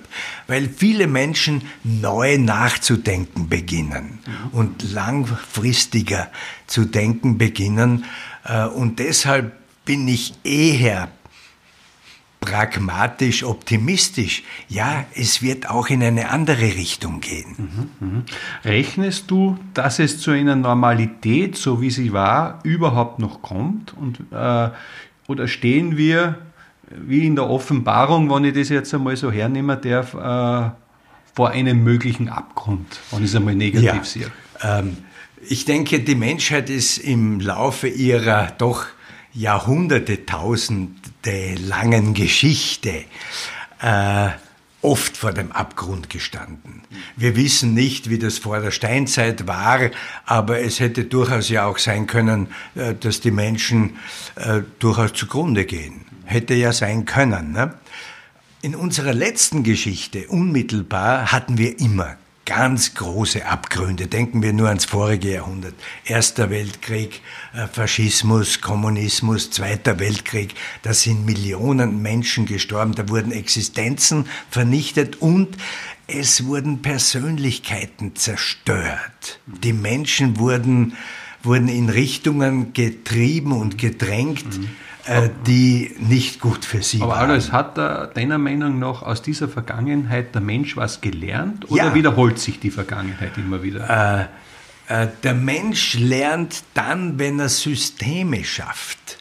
weil 0.47 0.67
viele 0.67 1.07
Menschen 1.07 1.61
neu 1.83 2.38
nachzudenken 2.38 3.50
beginnen 3.50 4.19
mhm. 4.25 4.57
und 4.57 4.91
langfristiger 4.91 6.29
zu 6.67 6.85
denken 6.85 7.38
beginnen. 7.38 8.05
Äh, 8.43 8.65
und 8.65 9.00
deshalb 9.00 9.53
bin 9.85 10.07
ich 10.07 10.33
eher 10.43 11.07
pragmatisch, 12.41 13.43
optimistisch. 13.43 14.43
Ja, 14.67 15.05
es 15.15 15.41
wird 15.41 15.69
auch 15.69 15.88
in 15.89 16.03
eine 16.03 16.29
andere 16.29 16.62
Richtung 16.62 17.21
gehen. 17.21 17.55
Mhm, 18.00 18.07
mhm. 18.07 18.24
Rechnest 18.65 19.29
du, 19.31 19.57
dass 19.74 20.00
es 20.00 20.19
zu 20.19 20.31
einer 20.31 20.55
Normalität, 20.55 21.55
so 21.55 21.81
wie 21.81 21.91
sie 21.91 22.12
war, 22.12 22.60
überhaupt 22.63 23.19
noch 23.19 23.41
kommt? 23.41 23.93
Und, 23.95 24.19
äh, 24.31 24.69
oder 25.27 25.48
stehen 25.48 25.98
wir, 25.98 26.39
wie 26.89 27.25
in 27.25 27.36
der 27.36 27.50
Offenbarung, 27.50 28.29
wenn 28.29 28.43
ich 28.43 28.55
das 28.55 28.69
jetzt 28.69 28.93
einmal 28.93 29.15
so 29.15 29.31
hernehmen 29.31 29.79
darf, 29.79 30.13
äh, 30.15 30.71
vor 31.33 31.50
einem 31.51 31.83
möglichen 31.83 32.27
Abgrund, 32.27 33.00
wenn 33.12 33.19
ich 33.19 33.29
es 33.29 33.36
einmal 33.36 33.55
negativ 33.55 33.86
ja, 33.86 34.03
sehe? 34.03 34.31
Ähm, 34.62 34.98
ich 35.48 35.65
denke, 35.65 36.00
die 36.00 36.15
Menschheit 36.15 36.69
ist 36.69 36.98
im 36.98 37.39
Laufe 37.39 37.88
ihrer 37.88 38.48
doch 38.57 38.88
Jahrhunderte, 39.33 40.25
Tausende 40.25 41.55
langen 41.67 42.13
Geschichte 42.13 43.05
äh, 43.81 44.29
oft 44.81 45.15
vor 45.15 45.31
dem 45.31 45.51
Abgrund 45.51 46.09
gestanden. 46.09 46.81
Wir 47.15 47.35
wissen 47.35 47.73
nicht, 47.73 48.09
wie 48.09 48.17
das 48.17 48.39
vor 48.39 48.59
der 48.59 48.71
Steinzeit 48.71 49.47
war, 49.47 49.91
aber 50.25 50.61
es 50.61 50.79
hätte 50.79 51.05
durchaus 51.05 51.50
ja 51.50 51.65
auch 51.65 51.77
sein 51.77 52.07
können, 52.07 52.47
äh, 52.75 52.95
dass 52.95 53.21
die 53.21 53.31
Menschen 53.31 53.97
äh, 54.35 54.61
durchaus 54.79 55.13
zugrunde 55.13 55.65
gehen. 55.65 56.05
Hätte 56.25 56.53
ja 56.53 56.73
sein 56.73 57.05
können. 57.05 57.51
Ne? 57.51 57.73
In 58.61 58.75
unserer 58.75 59.13
letzten 59.13 59.63
Geschichte, 59.63 60.27
unmittelbar, 60.27 61.31
hatten 61.31 61.57
wir 61.57 61.79
immer 61.79 62.17
ganz 62.51 62.96
große 62.96 63.46
Abgründe. 63.46 64.08
Denken 64.08 64.43
wir 64.43 64.51
nur 64.51 64.67
ans 64.67 64.84
vorige 64.84 65.31
Jahrhundert. 65.31 65.74
Erster 66.03 66.50
Weltkrieg, 66.50 67.22
äh, 67.53 67.65
Faschismus, 67.65 68.60
Kommunismus, 68.60 69.51
Zweiter 69.51 70.00
Weltkrieg. 70.00 70.53
Da 70.81 70.93
sind 70.93 71.25
Millionen 71.25 72.01
Menschen 72.01 72.46
gestorben, 72.46 72.93
da 72.93 73.08
wurden 73.08 73.31
Existenzen 73.31 74.25
vernichtet 74.50 75.22
und 75.22 75.55
es 76.08 76.46
wurden 76.46 76.81
Persönlichkeiten 76.81 78.17
zerstört. 78.17 79.39
Die 79.46 79.72
Menschen 79.72 80.38
wurden, 80.38 80.98
wurden 81.43 81.70
in 81.70 81.88
Richtungen 81.88 82.74
getrieben 82.74 83.53
und 83.53 83.77
gedrängt. 83.77 84.60
Mhm 84.60 84.70
äh, 85.05 85.29
die 85.48 85.96
nicht 86.00 86.39
gut 86.39 86.65
für 86.65 86.84
sie 86.84 87.01
Aber 87.01 87.12
waren. 87.12 87.24
Aber 87.24 87.34
alles 87.34 87.51
hat 87.51 87.77
da 87.77 88.08
deiner 88.08 88.38
Meinung 88.38 88.79
nach 88.79 89.01
aus 89.01 89.22
dieser 89.22 89.48
Vergangenheit 89.50 90.36
der 90.36 90.41
Mensch 90.41 90.77
was 90.77 91.01
gelernt 91.01 91.70
oder 91.72 91.86
ja. 91.86 91.96
wiederholt 91.96 92.39
sich 92.39 92.60
die 92.60 92.72
Vergangenheit 92.72 93.38
immer 93.38 93.63
wieder? 93.63 94.29
Äh, 94.89 95.03
äh, 95.03 95.08
der 95.24 95.34
Mensch 95.34 95.96
lernt 95.96 96.63
dann, 96.74 97.17
wenn 97.17 97.39
er 97.39 97.50
Systeme 97.50 98.43
schafft, 98.43 99.17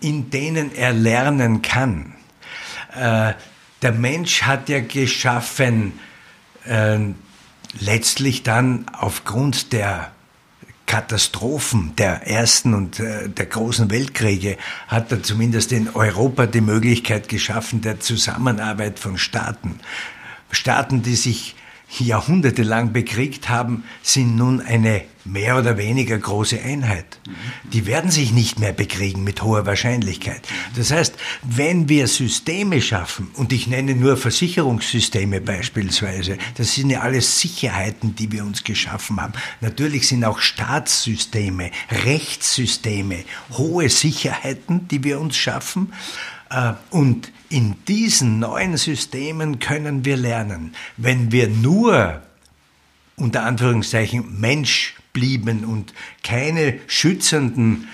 in 0.00 0.30
denen 0.30 0.74
er 0.74 0.92
lernen 0.92 1.62
kann. 1.62 2.14
Äh, 2.94 3.34
der 3.82 3.92
Mensch 3.92 4.42
hat 4.42 4.68
ja 4.68 4.80
geschaffen, 4.80 5.92
äh, 6.64 6.98
letztlich 7.78 8.42
dann 8.42 8.86
aufgrund 8.92 9.72
der 9.72 10.10
Katastrophen 10.90 11.94
der 11.98 12.26
ersten 12.26 12.74
und 12.74 12.98
äh, 12.98 13.28
der 13.28 13.46
großen 13.46 13.92
Weltkriege 13.92 14.56
hat 14.88 15.12
er 15.12 15.22
zumindest 15.22 15.70
in 15.70 15.88
Europa 15.88 16.46
die 16.46 16.60
Möglichkeit 16.60 17.28
geschaffen 17.28 17.80
der 17.80 18.00
Zusammenarbeit 18.00 18.98
von 18.98 19.16
Staaten. 19.16 19.78
Staaten, 20.50 21.02
die 21.02 21.14
sich 21.14 21.54
jahrhundertelang 22.00 22.92
bekriegt 22.92 23.48
haben, 23.48 23.84
sind 24.02 24.34
nun 24.34 24.60
eine 24.60 25.02
mehr 25.24 25.58
oder 25.58 25.76
weniger 25.76 26.18
große 26.18 26.60
Einheit. 26.60 27.20
Die 27.72 27.86
werden 27.86 28.10
sich 28.10 28.32
nicht 28.32 28.58
mehr 28.58 28.72
bekriegen 28.72 29.24
mit 29.24 29.42
hoher 29.42 29.66
Wahrscheinlichkeit. 29.66 30.40
Das 30.76 30.90
heißt, 30.90 31.14
wenn 31.42 31.88
wir 31.88 32.08
Systeme 32.08 32.80
schaffen, 32.80 33.30
und 33.34 33.52
ich 33.52 33.66
nenne 33.66 33.94
nur 33.94 34.16
Versicherungssysteme 34.16 35.40
beispielsweise, 35.40 36.38
das 36.56 36.74
sind 36.74 36.90
ja 36.90 37.00
alles 37.00 37.40
Sicherheiten, 37.40 38.14
die 38.14 38.32
wir 38.32 38.44
uns 38.44 38.64
geschaffen 38.64 39.20
haben. 39.20 39.34
Natürlich 39.60 40.08
sind 40.08 40.24
auch 40.24 40.38
Staatssysteme, 40.38 41.70
Rechtssysteme, 41.90 43.24
hohe 43.52 43.88
Sicherheiten, 43.88 44.88
die 44.88 45.04
wir 45.04 45.20
uns 45.20 45.36
schaffen. 45.36 45.92
Äh, 46.50 46.72
und 46.90 47.30
in 47.48 47.76
diesen 47.86 48.38
neuen 48.38 48.76
Systemen 48.76 49.58
können 49.58 50.04
wir 50.04 50.16
lernen. 50.16 50.74
Wenn 50.96 51.32
wir 51.32 51.48
nur 51.48 52.22
unter 53.16 53.42
Anführungszeichen 53.44 54.40
Mensch 54.40 54.94
blieben 55.12 55.64
und 55.64 55.92
keine 56.22 56.74
schützenden 56.86 57.88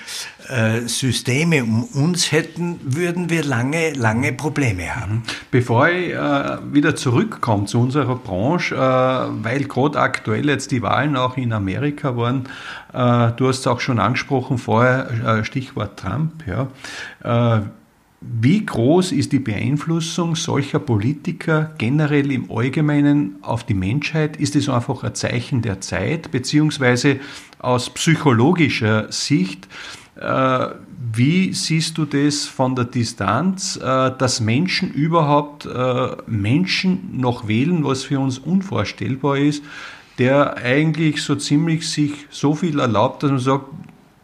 äh, 0.48 0.82
Systeme 0.82 1.64
um 1.64 1.84
uns 1.84 2.30
hätten, 2.30 2.78
würden 2.84 3.30
wir 3.30 3.44
lange, 3.44 3.92
lange 3.92 4.32
Probleme 4.32 4.94
haben. 4.94 5.14
Mhm. 5.14 5.22
Bevor 5.50 5.88
ich 5.88 6.12
äh, 6.12 6.58
wieder 6.72 6.94
zurückkomme 6.94 7.66
zu 7.66 7.80
unserer 7.80 8.16
Branche, 8.16 8.74
äh, 8.74 8.78
weil 8.78 9.64
gerade 9.64 9.98
aktuell 9.98 10.48
jetzt 10.48 10.70
die 10.70 10.82
Wahlen 10.82 11.16
auch 11.16 11.36
in 11.36 11.52
Amerika 11.52 12.16
waren, 12.16 12.48
äh, 12.92 13.32
du 13.36 13.48
hast 13.48 13.60
es 13.60 13.66
auch 13.66 13.80
schon 13.80 13.98
angesprochen 13.98 14.58
vorher, 14.58 15.38
äh, 15.40 15.44
Stichwort 15.44 15.98
Trump, 15.98 16.44
ja 16.46 16.68
äh, 17.56 17.62
wie 18.20 18.64
groß 18.64 19.12
ist 19.12 19.32
die 19.32 19.38
Beeinflussung 19.38 20.36
solcher 20.36 20.78
Politiker 20.78 21.74
generell 21.78 22.32
im 22.32 22.50
Allgemeinen 22.50 23.36
auf 23.42 23.64
die 23.64 23.74
Menschheit? 23.74 24.38
Ist 24.38 24.56
es 24.56 24.68
einfach 24.68 25.04
ein 25.04 25.14
Zeichen 25.14 25.62
der 25.62 25.80
Zeit, 25.80 26.30
beziehungsweise 26.30 27.20
aus 27.58 27.90
psychologischer 27.90 29.12
Sicht, 29.12 29.68
äh, 30.16 30.68
wie 31.12 31.52
siehst 31.52 31.98
du 31.98 32.06
das 32.06 32.46
von 32.46 32.74
der 32.74 32.86
Distanz, 32.86 33.76
äh, 33.76 34.10
dass 34.16 34.40
Menschen 34.40 34.92
überhaupt 34.92 35.66
äh, 35.66 36.16
Menschen 36.26 37.18
noch 37.18 37.48
wählen, 37.48 37.84
was 37.84 38.04
für 38.04 38.18
uns 38.18 38.38
unvorstellbar 38.38 39.36
ist, 39.36 39.62
der 40.18 40.56
eigentlich 40.56 41.22
so 41.22 41.34
ziemlich 41.34 41.88
sich 41.88 42.12
so 42.30 42.54
viel 42.54 42.80
erlaubt, 42.80 43.22
dass 43.22 43.30
man 43.30 43.40
sagt, 43.40 43.66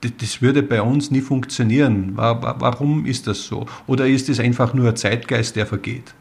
das 0.02 0.42
würde 0.42 0.62
bei 0.62 0.82
uns 0.82 1.10
nie 1.10 1.20
funktionieren. 1.20 2.12
Warum 2.16 3.06
ist 3.06 3.26
das 3.26 3.44
so? 3.44 3.66
Oder 3.86 4.06
ist 4.06 4.28
es 4.28 4.40
einfach 4.40 4.74
nur 4.74 4.88
ein 4.88 4.96
Zeitgeist, 4.96 5.56
der 5.56 5.66
vergeht? 5.66 6.14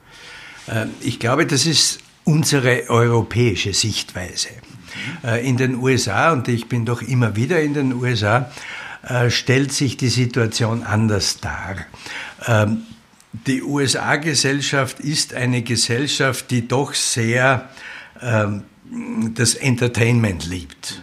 Äh, 0.68 0.86
ich 1.02 1.20
glaube, 1.20 1.46
das 1.46 1.66
ist 1.66 2.00
unsere 2.24 2.90
europäische 2.90 3.74
Sichtweise. 3.74 4.50
Äh, 5.24 5.48
in 5.48 5.58
den 5.58 5.76
USA, 5.76 6.32
und 6.32 6.48
ich 6.48 6.68
bin 6.68 6.86
doch 6.86 7.02
immer 7.02 7.36
wieder 7.36 7.62
in 7.62 7.74
den 7.74 7.94
USA, 7.94 8.52
äh, 9.04 9.30
stellt 9.30 9.72
sich 9.72 9.98
die 9.98 10.10
Situation 10.10 10.84
anders 10.84 11.40
dar. 11.40 11.76
Ähm, 12.46 12.84
die 13.48 13.64
USA-Gesellschaft 13.64 15.00
ist 15.00 15.34
eine 15.34 15.62
Gesellschaft, 15.62 16.52
die 16.52 16.68
doch 16.68 16.94
sehr 16.94 17.70
ähm, 18.22 18.64
das 19.34 19.56
Entertainment 19.56 20.46
liebt. 20.48 21.02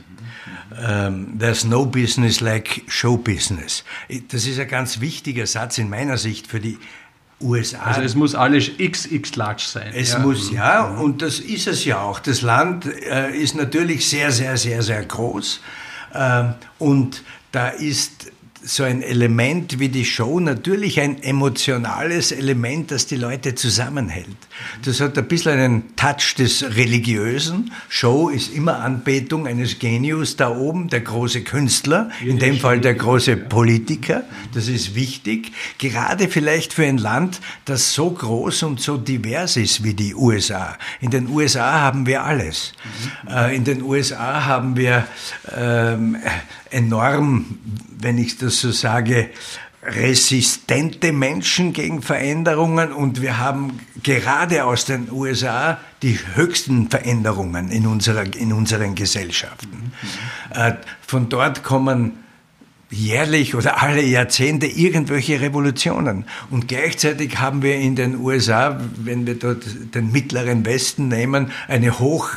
Ähm, 0.81 1.39
there's 1.39 1.65
no 1.65 1.85
business 1.87 2.41
like 2.41 2.83
show 2.89 3.17
business. 3.17 3.85
Das 4.29 4.47
ist 4.47 4.59
ein 4.59 4.69
ganz 4.69 5.01
wichtiger 5.01 5.47
Satz 5.47 5.79
in 5.79 5.89
meiner 5.89 6.17
Sicht 6.17 6.47
für 6.47 6.61
die 6.61 6.79
USA. 7.41 7.79
Also 7.79 8.03
es 8.03 8.15
muss 8.15 8.35
alles 8.35 8.71
XX 8.79 9.37
large 9.37 9.65
sein. 9.67 9.93
Es 9.95 10.13
ja. 10.13 10.19
muss 10.19 10.51
ja, 10.51 10.85
und 10.85 11.23
das 11.23 11.39
ist 11.39 11.67
es 11.67 11.85
ja 11.85 12.01
auch. 12.01 12.19
Das 12.21 12.43
Land 12.43 12.87
äh, 12.87 13.31
ist 13.31 13.55
natürlich 13.55 14.09
sehr, 14.09 14.33
sehr, 14.33 14.57
sehr, 14.57 14.83
sehr 14.83 15.05
groß. 15.05 15.61
Ähm, 16.15 16.55
und 16.79 17.23
da 17.53 17.69
ist 17.69 18.33
so 18.69 18.85
ein 18.85 19.03
Element 19.03 19.79
wie 19.79 19.89
die 19.89 20.05
Show 20.05 20.41
natürlich 20.41 21.01
ein 21.01 21.23
emotionales 21.23 22.33
Element, 22.33 22.91
das 22.91 23.07
die 23.07 23.17
Leute 23.17 23.55
zusammenhält. 23.55 24.37
Das 24.85 25.01
hat 25.01 25.17
ein 25.17 25.27
bisschen 25.27 25.59
einen 25.59 25.97
Touch 25.97 26.35
des 26.37 26.63
Religiösen. 26.77 27.73
Show 27.89 28.29
ist 28.29 28.53
immer 28.53 28.81
Anbetung 28.81 29.47
eines 29.47 29.79
Genius 29.79 30.37
da 30.37 30.51
oben, 30.51 30.89
der 30.89 31.01
große 31.01 31.43
Künstler, 31.43 32.11
in 32.23 32.39
dem 32.39 32.59
Fall 32.59 32.81
der 32.81 32.95
große 32.95 33.39
Politiker. 33.39 34.25
Das 34.53 34.69
ist 34.69 34.95
wichtig. 34.95 35.53
Gerade 35.79 36.29
vielleicht 36.29 36.75
für 36.75 36.85
ein 36.85 36.99
Land, 36.99 37.41
das 37.65 37.95
so 37.95 38.11
groß 38.11 38.65
und 38.65 38.81
so 38.81 38.99
divers 38.99 39.57
ist 39.57 39.83
wie 39.83 39.95
die 39.95 40.15
USA. 40.15 40.77
In 41.01 41.11
den 41.11 41.29
USA 41.29 41.81
haben 41.81 42.07
wir 42.07 42.23
alles. 42.23 42.75
Mhm. 43.25 43.55
In 43.55 43.65
den 43.65 43.83
USA 43.83 44.45
haben 44.45 44.77
wir 44.77 45.07
ähm, 45.57 46.19
enorm, 46.71 47.59
wenn 47.99 48.19
ich 48.19 48.39
das 48.39 48.61
so 48.61 48.71
sage, 48.71 49.31
resistente 49.83 51.13
Menschen 51.13 51.73
gegen 51.73 52.03
Veränderungen 52.03 52.93
und 52.93 53.23
wir 53.23 53.39
haben 53.39 53.81
gerade 54.03 54.65
aus 54.65 54.85
den 54.85 55.11
USA 55.11 55.79
die 56.03 56.19
höchsten 56.35 56.91
Veränderungen 56.91 57.71
in, 57.71 57.87
unserer, 57.87 58.25
in 58.35 58.53
unseren 58.53 58.95
Gesellschaften. 58.95 59.93
Mhm. 60.53 60.77
Von 61.07 61.29
dort 61.29 61.63
kommen 61.63 62.25
jährlich 62.91 63.55
oder 63.55 63.83
alle 63.83 64.03
Jahrzehnte 64.03 64.67
irgendwelche 64.67 65.41
Revolutionen. 65.41 66.25
Und 66.51 66.69
gleichzeitig 66.69 67.39
haben 67.39 67.63
wir 67.63 67.77
in 67.77 67.97
den 67.97 68.17
USA, 68.19 68.81
wenn 68.97 69.27
wir 69.27 69.39
dort 69.39 69.65
den 69.95 70.11
mittleren 70.11 70.65
Westen 70.65 71.09
nehmen, 71.09 71.53
eine 71.69 71.99
hoch 71.99 72.31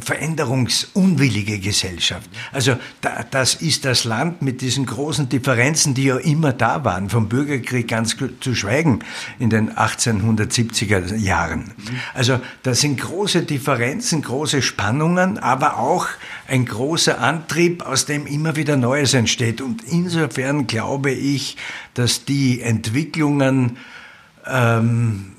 veränderungsunwillige 0.00 1.58
Gesellschaft. 1.58 2.28
Also 2.52 2.76
da, 3.00 3.24
das 3.30 3.54
ist 3.54 3.84
das 3.84 4.04
Land 4.04 4.42
mit 4.42 4.60
diesen 4.60 4.86
großen 4.86 5.28
Differenzen, 5.28 5.94
die 5.94 6.04
ja 6.04 6.16
immer 6.16 6.52
da 6.52 6.84
waren, 6.84 7.10
vom 7.10 7.28
Bürgerkrieg 7.28 7.88
ganz 7.88 8.16
zu 8.40 8.54
schweigen 8.54 9.00
in 9.38 9.50
den 9.50 9.72
1870er 9.72 11.16
Jahren. 11.16 11.72
Also 12.14 12.40
da 12.62 12.74
sind 12.74 13.00
große 13.00 13.42
Differenzen, 13.42 14.22
große 14.22 14.62
Spannungen, 14.62 15.38
aber 15.38 15.78
auch 15.78 16.06
ein 16.48 16.64
großer 16.64 17.20
Antrieb, 17.20 17.84
aus 17.84 18.06
dem 18.06 18.26
immer 18.26 18.56
wieder 18.56 18.76
Neues 18.76 19.14
entsteht. 19.14 19.60
Und 19.60 19.82
insofern 19.84 20.66
glaube 20.66 21.10
ich, 21.10 21.56
dass 21.94 22.24
die 22.24 22.60
Entwicklungen 22.60 23.76
ähm, 24.46 25.31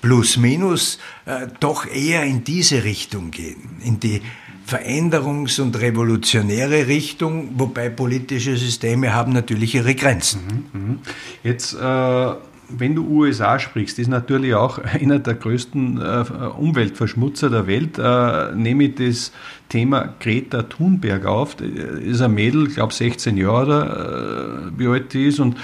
plus 0.00 0.36
minus 0.36 0.98
äh, 1.26 1.46
doch 1.60 1.86
eher 1.86 2.24
in 2.24 2.44
diese 2.44 2.84
Richtung 2.84 3.30
gehen, 3.30 3.80
in 3.82 4.00
die 4.00 4.22
Veränderungs- 4.68 5.60
und 5.60 5.80
revolutionäre 5.80 6.88
Richtung, 6.88 7.58
wobei 7.58 7.88
politische 7.88 8.56
Systeme 8.56 9.14
haben 9.14 9.32
natürlich 9.32 9.74
ihre 9.74 9.94
Grenzen. 9.94 10.68
Mhm, 10.72 10.80
mhm. 10.80 10.98
Jetzt, 11.42 11.72
äh, 11.74 12.34
wenn 12.70 12.94
du 12.94 13.06
USA 13.06 13.58
sprichst, 13.58 13.98
ist 13.98 14.08
natürlich 14.08 14.54
auch 14.54 14.78
einer 15.00 15.18
der 15.18 15.34
größten 15.34 16.00
äh, 16.00 16.24
Umweltverschmutzer 16.58 17.50
der 17.50 17.66
Welt. 17.66 17.98
Äh, 17.98 18.54
nehme 18.54 18.84
ich 18.84 18.94
das 18.96 19.32
Thema 19.68 20.14
Greta 20.20 20.62
Thunberg 20.62 21.26
auf. 21.26 21.56
Das 21.56 21.68
ist 21.68 22.20
ein 22.20 22.34
Mädel, 22.34 22.68
ich 22.68 22.74
glaube 22.74 22.92
16 22.92 23.36
Jahre, 23.36 24.70
äh, 24.74 24.78
wie 24.78 24.86
alt 24.88 25.12
die 25.12 25.26
ist 25.26 25.40
und 25.40 25.56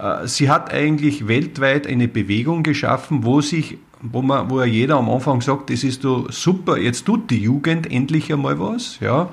äh, 0.00 0.26
sie 0.26 0.50
hat 0.50 0.72
eigentlich 0.72 1.28
weltweit 1.28 1.86
eine 1.86 2.08
Bewegung 2.08 2.62
geschaffen, 2.62 3.24
wo 3.24 3.40
sich 3.40 3.78
wo, 4.04 4.20
man, 4.20 4.50
wo 4.50 4.60
ja 4.60 4.66
jeder 4.66 4.96
am 4.96 5.08
Anfang 5.08 5.40
sagt, 5.40 5.70
das 5.70 5.82
ist 5.82 6.02
so 6.02 6.26
super, 6.28 6.76
jetzt 6.76 7.06
tut 7.06 7.30
die 7.30 7.42
Jugend 7.42 7.90
endlich 7.90 8.30
einmal 8.32 8.60
was, 8.60 9.00
ja. 9.00 9.30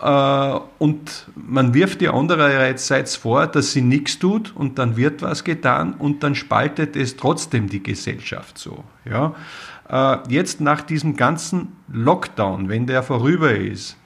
Äh, 0.00 0.58
und 0.78 1.26
man 1.34 1.74
wirft 1.74 2.00
ihr 2.02 2.14
andererseits 2.14 3.16
vor, 3.16 3.46
dass 3.46 3.72
sie 3.72 3.82
nichts 3.82 4.18
tut 4.18 4.54
und 4.56 4.78
dann 4.78 4.96
wird 4.96 5.22
was 5.22 5.44
getan 5.44 5.94
und 5.94 6.22
dann 6.22 6.34
spaltet 6.34 6.96
es 6.96 7.16
trotzdem 7.16 7.68
die 7.68 7.82
Gesellschaft 7.82 8.58
so, 8.58 8.84
ja. 9.04 9.34
Äh, 9.88 10.18
jetzt 10.28 10.60
nach 10.60 10.82
diesem 10.82 11.16
ganzen 11.16 11.72
Lockdown, 11.92 12.68
wenn 12.68 12.86
der 12.86 13.02
vorüber 13.02 13.52
ist, 13.54 13.96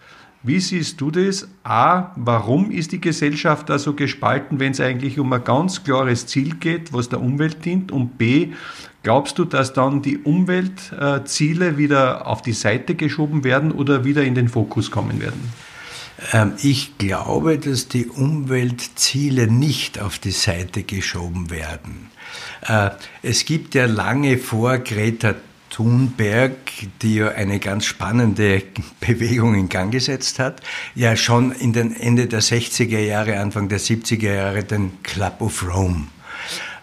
wie 0.42 0.61
siehst 0.61 1.00
du 1.00 1.11
das? 1.11 1.48
A, 1.62 2.11
warum 2.16 2.70
ist 2.70 2.92
die 2.92 3.00
Gesellschaft 3.00 3.70
da 3.70 3.78
so 3.78 3.94
gespalten, 3.94 4.61
wenn 4.61 4.72
es 4.72 4.80
eigentlich 4.80 5.18
um 5.18 5.33
ein 5.33 5.42
ganz 5.42 5.85
klares 5.85 6.26
Ziel 6.26 6.57
geht, 6.57 6.92
was 6.92 7.09
der 7.09 7.22
Umwelt 7.22 7.64
dient? 7.64 7.90
Und 7.90 8.18
B, 8.18 8.48
glaubst 9.02 9.38
du, 9.38 9.46
dass 9.46 9.72
dann 9.72 10.02
die 10.02 10.18
Umweltziele 10.18 11.78
wieder 11.78 12.26
auf 12.26 12.42
die 12.42 12.52
Seite 12.52 12.94
geschoben 12.94 13.42
werden 13.42 13.72
oder 13.72 14.04
wieder 14.04 14.22
in 14.22 14.35
den 14.35 14.48
Fokus 14.48 14.90
kommen 14.90 15.18
werden? 15.22 15.50
Ähm, 16.33 16.55
ich 16.62 16.98
glaube, 16.98 17.59
dass 17.59 17.88
die 17.88 18.07
Umweltziele 18.07 19.46
nicht 19.46 20.00
auf 20.00 20.18
die 20.18 20.31
Seite 20.31 20.83
geschoben 20.83 21.50
werden. 21.50 22.11
Äh, 22.66 22.90
es 23.22 23.44
gibt 23.44 23.74
ja 23.74 23.87
lange 23.87 24.38
vor 24.38 24.79
Greta 24.79 25.35
Thunberg, 25.70 26.57
die 27.03 27.16
ja 27.16 27.31
eine 27.31 27.59
ganz 27.59 27.87
spannende 27.87 28.62
Bewegung 29.00 29.55
in 29.55 29.68
Gang 29.68 29.90
gesetzt 29.90 30.38
hat, 30.38 30.62
ja 30.94 31.16
schon 31.16 31.50
in 31.50 31.72
den 31.72 31.94
Ende 31.96 32.27
der 32.27 32.42
60er 32.42 33.00
Jahre, 33.00 33.38
Anfang 33.40 33.68
der 33.68 33.81
70er 33.81 34.35
Jahre 34.35 34.62
den 34.62 35.03
Club 35.03 35.40
of 35.40 35.66
Rome. 35.66 36.07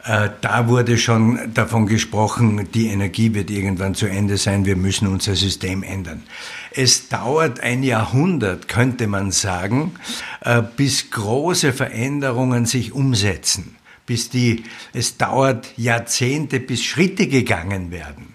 Äh, 0.04 0.30
da 0.42 0.68
wurde 0.68 0.98
schon 0.98 1.54
davon 1.54 1.86
gesprochen, 1.86 2.68
die 2.74 2.88
Energie 2.88 3.34
wird 3.34 3.50
irgendwann 3.50 3.94
zu 3.94 4.08
Ende 4.08 4.38
sein, 4.38 4.66
wir 4.66 4.76
müssen 4.76 5.08
unser 5.08 5.36
System 5.36 5.84
ändern. 5.84 6.24
Es 6.74 7.10
dauert 7.10 7.60
ein 7.60 7.84
Jahrhundert, 7.84 8.68
könnte 8.68 9.08
man 9.08 9.32
sagen, 9.32 9.94
äh, 10.42 10.62
bis 10.62 11.12
große 11.12 11.74
Veränderungen 11.74 12.66
sich 12.66 12.94
umsetzen, 12.94 13.76
bis 14.06 14.30
die, 14.30 14.64
es 14.94 15.18
dauert 15.18 15.78
Jahrzehnte, 15.78 16.62
bis 16.62 16.84
Schritte 16.84 17.28
gegangen 17.28 17.92
werden. 17.92 18.34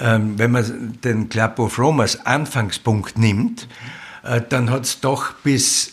Ähm, 0.00 0.38
wenn 0.38 0.50
man 0.50 0.98
den 1.04 1.28
Club 1.28 1.60
of 1.60 1.78
Rome 1.78 2.02
als 2.02 2.26
Anfangspunkt 2.26 3.16
nimmt, 3.16 3.68
äh, 4.24 4.40
dann 4.48 4.70
hat 4.70 4.82
es 4.82 5.00
doch 5.00 5.34
bis 5.44 5.92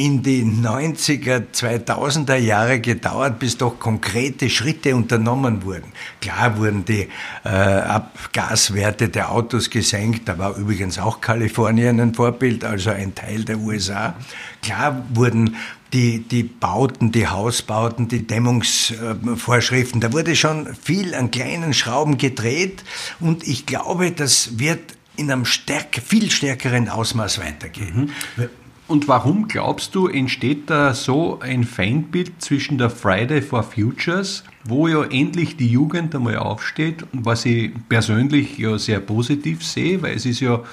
in 0.00 0.22
die 0.22 0.42
90er, 0.42 1.52
2000er 1.52 2.36
Jahre 2.36 2.80
gedauert, 2.80 3.38
bis 3.38 3.58
doch 3.58 3.78
konkrete 3.78 4.48
Schritte 4.48 4.96
unternommen 4.96 5.62
wurden. 5.62 5.92
Klar 6.22 6.56
wurden 6.56 6.86
die 6.86 7.06
äh, 7.44 7.48
Abgaswerte 7.48 9.10
der 9.10 9.30
Autos 9.30 9.68
gesenkt, 9.68 10.26
da 10.26 10.38
war 10.38 10.56
übrigens 10.56 10.98
auch 10.98 11.20
Kalifornien 11.20 12.00
ein 12.00 12.14
Vorbild, 12.14 12.64
also 12.64 12.88
ein 12.88 13.14
Teil 13.14 13.44
der 13.44 13.58
USA. 13.58 14.14
Klar 14.62 15.04
wurden 15.12 15.56
die, 15.92 16.20
die 16.20 16.44
Bauten, 16.44 17.12
die 17.12 17.28
Hausbauten, 17.28 18.08
die 18.08 18.26
Dämmungsvorschriften, 18.26 20.00
da 20.00 20.14
wurde 20.14 20.34
schon 20.34 20.74
viel 20.82 21.14
an 21.14 21.30
kleinen 21.30 21.74
Schrauben 21.74 22.16
gedreht 22.16 22.84
und 23.18 23.46
ich 23.46 23.66
glaube, 23.66 24.12
das 24.12 24.58
wird 24.58 24.80
in 25.16 25.30
einem 25.30 25.44
stärk, 25.44 26.00
viel 26.02 26.30
stärkeren 26.30 26.88
Ausmaß 26.88 27.38
weitergehen. 27.40 28.12
Mhm. 28.36 28.48
Und 28.90 29.06
warum 29.06 29.46
glaubst 29.46 29.94
du, 29.94 30.08
entsteht 30.08 30.68
da 30.68 30.94
so 30.94 31.38
ein 31.38 31.62
Feindbild 31.62 32.42
zwischen 32.42 32.76
der 32.76 32.90
Friday 32.90 33.40
for 33.40 33.62
Futures, 33.62 34.42
wo 34.64 34.88
ja 34.88 35.04
endlich 35.04 35.56
die 35.56 35.68
Jugend 35.68 36.12
einmal 36.12 36.38
aufsteht, 36.38 37.04
was 37.12 37.44
ich 37.44 37.70
persönlich 37.88 38.58
ja 38.58 38.78
sehr 38.78 38.98
positiv 38.98 39.64
sehe, 39.64 40.02
weil 40.02 40.16
es 40.16 40.26
ist 40.26 40.40
ja 40.40 40.64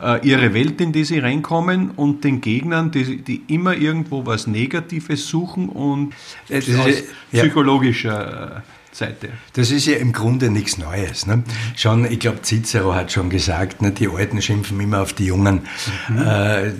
äh, 0.00 0.24
ihre 0.24 0.54
Welt, 0.54 0.80
in 0.80 0.92
die 0.92 1.02
sie 1.02 1.18
reinkommen, 1.18 1.90
und 1.90 2.22
den 2.22 2.40
Gegnern, 2.40 2.92
die, 2.92 3.16
die 3.22 3.42
immer 3.48 3.76
irgendwo 3.76 4.24
was 4.24 4.46
Negatives 4.46 5.26
suchen 5.26 5.68
und 5.68 6.14
äh, 6.50 6.58
aus 6.58 7.02
psychologischer 7.32 8.62
Seite. 8.94 9.30
Das 9.54 9.72
ist 9.72 9.86
ja 9.86 9.96
im 9.96 10.12
Grunde 10.12 10.50
nichts 10.50 10.78
Neues. 10.78 11.26
Ne? 11.26 11.42
Schon, 11.76 12.04
ich 12.10 12.20
glaube, 12.20 12.42
Cicero 12.42 12.94
hat 12.94 13.10
schon 13.10 13.28
gesagt, 13.28 13.82
ne, 13.82 13.90
die 13.90 14.08
Alten 14.08 14.40
schimpfen 14.40 14.80
immer 14.80 15.02
auf 15.02 15.12
die 15.12 15.26
Jungen, 15.26 15.62
mhm. 16.08 16.18
äh, 16.18 16.72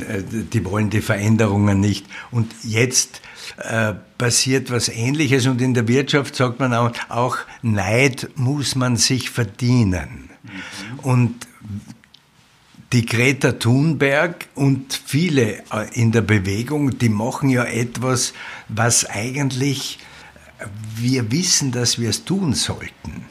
die 0.52 0.64
wollen 0.64 0.90
die 0.90 1.00
Veränderungen 1.00 1.80
nicht. 1.80 2.06
Und 2.30 2.52
jetzt 2.62 3.20
äh, 3.56 3.94
passiert 4.16 4.70
was 4.70 4.88
Ähnliches 4.88 5.46
und 5.46 5.60
in 5.60 5.74
der 5.74 5.88
Wirtschaft 5.88 6.36
sagt 6.36 6.60
man 6.60 6.72
auch, 6.72 6.92
auch 7.08 7.38
Neid 7.62 8.30
muss 8.36 8.76
man 8.76 8.96
sich 8.96 9.30
verdienen. 9.30 10.30
Mhm. 10.42 10.98
Und 11.00 11.46
die 12.92 13.06
Greta 13.06 13.52
Thunberg 13.52 14.46
und 14.54 15.00
viele 15.04 15.64
äh, 15.72 15.92
in 15.94 16.12
der 16.12 16.20
Bewegung, 16.20 16.96
die 16.96 17.08
machen 17.08 17.48
ja 17.48 17.64
etwas, 17.64 18.34
was 18.68 19.04
eigentlich 19.04 19.98
wir 20.96 21.30
wissen, 21.30 21.72
dass 21.72 21.98
wir 21.98 22.10
es 22.10 22.24
tun 22.24 22.54
sollten. 22.54 23.26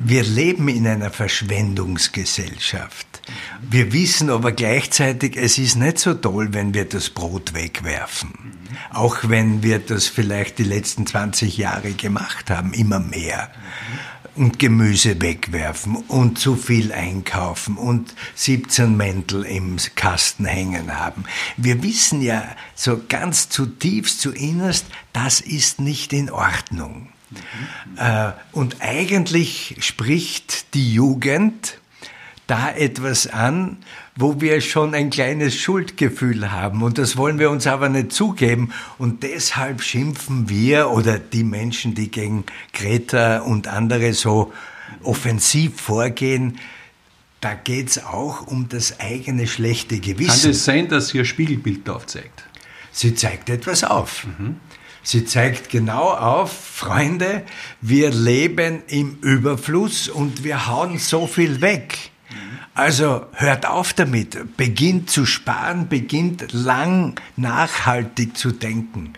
Wir 0.00 0.22
leben 0.22 0.68
in 0.68 0.86
einer 0.86 1.10
Verschwendungsgesellschaft. 1.10 3.06
Wir 3.60 3.92
wissen 3.92 4.30
aber 4.30 4.52
gleichzeitig, 4.52 5.36
es 5.36 5.58
ist 5.58 5.74
nicht 5.74 5.98
so 5.98 6.14
toll, 6.14 6.54
wenn 6.54 6.72
wir 6.72 6.84
das 6.84 7.10
Brot 7.10 7.52
wegwerfen. 7.52 8.32
Auch 8.90 9.16
wenn 9.28 9.62
wir 9.62 9.80
das 9.80 10.06
vielleicht 10.06 10.58
die 10.58 10.64
letzten 10.64 11.06
20 11.06 11.56
Jahre 11.58 11.92
gemacht 11.92 12.48
haben, 12.48 12.72
immer 12.72 13.00
mehr. 13.00 13.50
Und 14.38 14.60
Gemüse 14.60 15.20
wegwerfen 15.20 15.96
und 15.96 16.38
zu 16.38 16.54
viel 16.54 16.92
einkaufen 16.92 17.76
und 17.76 18.14
17 18.36 18.96
Mäntel 18.96 19.42
im 19.42 19.78
Kasten 19.96 20.44
hängen 20.44 20.96
haben. 20.96 21.24
Wir 21.56 21.82
wissen 21.82 22.22
ja 22.22 22.44
so 22.76 23.00
ganz 23.08 23.48
zutiefst, 23.48 24.20
zu 24.20 24.30
innerst, 24.30 24.86
das 25.12 25.40
ist 25.40 25.80
nicht 25.80 26.12
in 26.12 26.30
Ordnung. 26.30 27.08
Mhm. 27.30 28.32
Und 28.52 28.76
eigentlich 28.80 29.76
spricht 29.80 30.72
die 30.74 30.92
Jugend 30.92 31.80
da 32.48 32.70
etwas 32.70 33.26
an, 33.28 33.76
wo 34.16 34.40
wir 34.40 34.60
schon 34.60 34.94
ein 34.94 35.10
kleines 35.10 35.54
Schuldgefühl 35.54 36.50
haben. 36.50 36.82
Und 36.82 36.98
das 36.98 37.16
wollen 37.16 37.38
wir 37.38 37.50
uns 37.50 37.66
aber 37.66 37.88
nicht 37.88 38.12
zugeben. 38.12 38.72
Und 38.96 39.22
deshalb 39.22 39.82
schimpfen 39.82 40.48
wir 40.48 40.90
oder 40.90 41.18
die 41.18 41.44
Menschen, 41.44 41.94
die 41.94 42.10
gegen 42.10 42.44
Greta 42.72 43.40
und 43.40 43.68
andere 43.68 44.14
so 44.14 44.52
offensiv 45.02 45.80
vorgehen, 45.80 46.58
da 47.40 47.54
geht 47.54 47.90
es 47.90 48.04
auch 48.04 48.46
um 48.46 48.68
das 48.68 48.98
eigene 48.98 49.46
schlechte 49.46 50.00
Gewissen. 50.00 50.42
Kann 50.42 50.50
es 50.50 50.64
sein, 50.64 50.88
dass 50.88 51.08
sie 51.08 51.20
ein 51.20 51.24
Spiegelbild 51.26 51.88
aufzeigt? 51.88 52.44
Sie 52.90 53.14
zeigt 53.14 53.50
etwas 53.50 53.84
auf. 53.84 54.26
Mhm. 54.38 54.56
Sie 55.02 55.24
zeigt 55.24 55.68
genau 55.70 56.12
auf, 56.12 56.52
Freunde, 56.52 57.44
wir 57.80 58.10
leben 58.10 58.82
im 58.88 59.18
Überfluss 59.20 60.08
und 60.08 60.44
wir 60.44 60.66
hauen 60.66 60.98
so 60.98 61.26
viel 61.26 61.60
weg. 61.60 62.10
Also 62.78 63.26
hört 63.32 63.66
auf 63.66 63.92
damit, 63.92 64.56
beginnt 64.56 65.10
zu 65.10 65.26
sparen, 65.26 65.88
beginnt 65.88 66.52
lang 66.52 67.20
nachhaltig 67.34 68.36
zu 68.36 68.52
denken. 68.52 69.14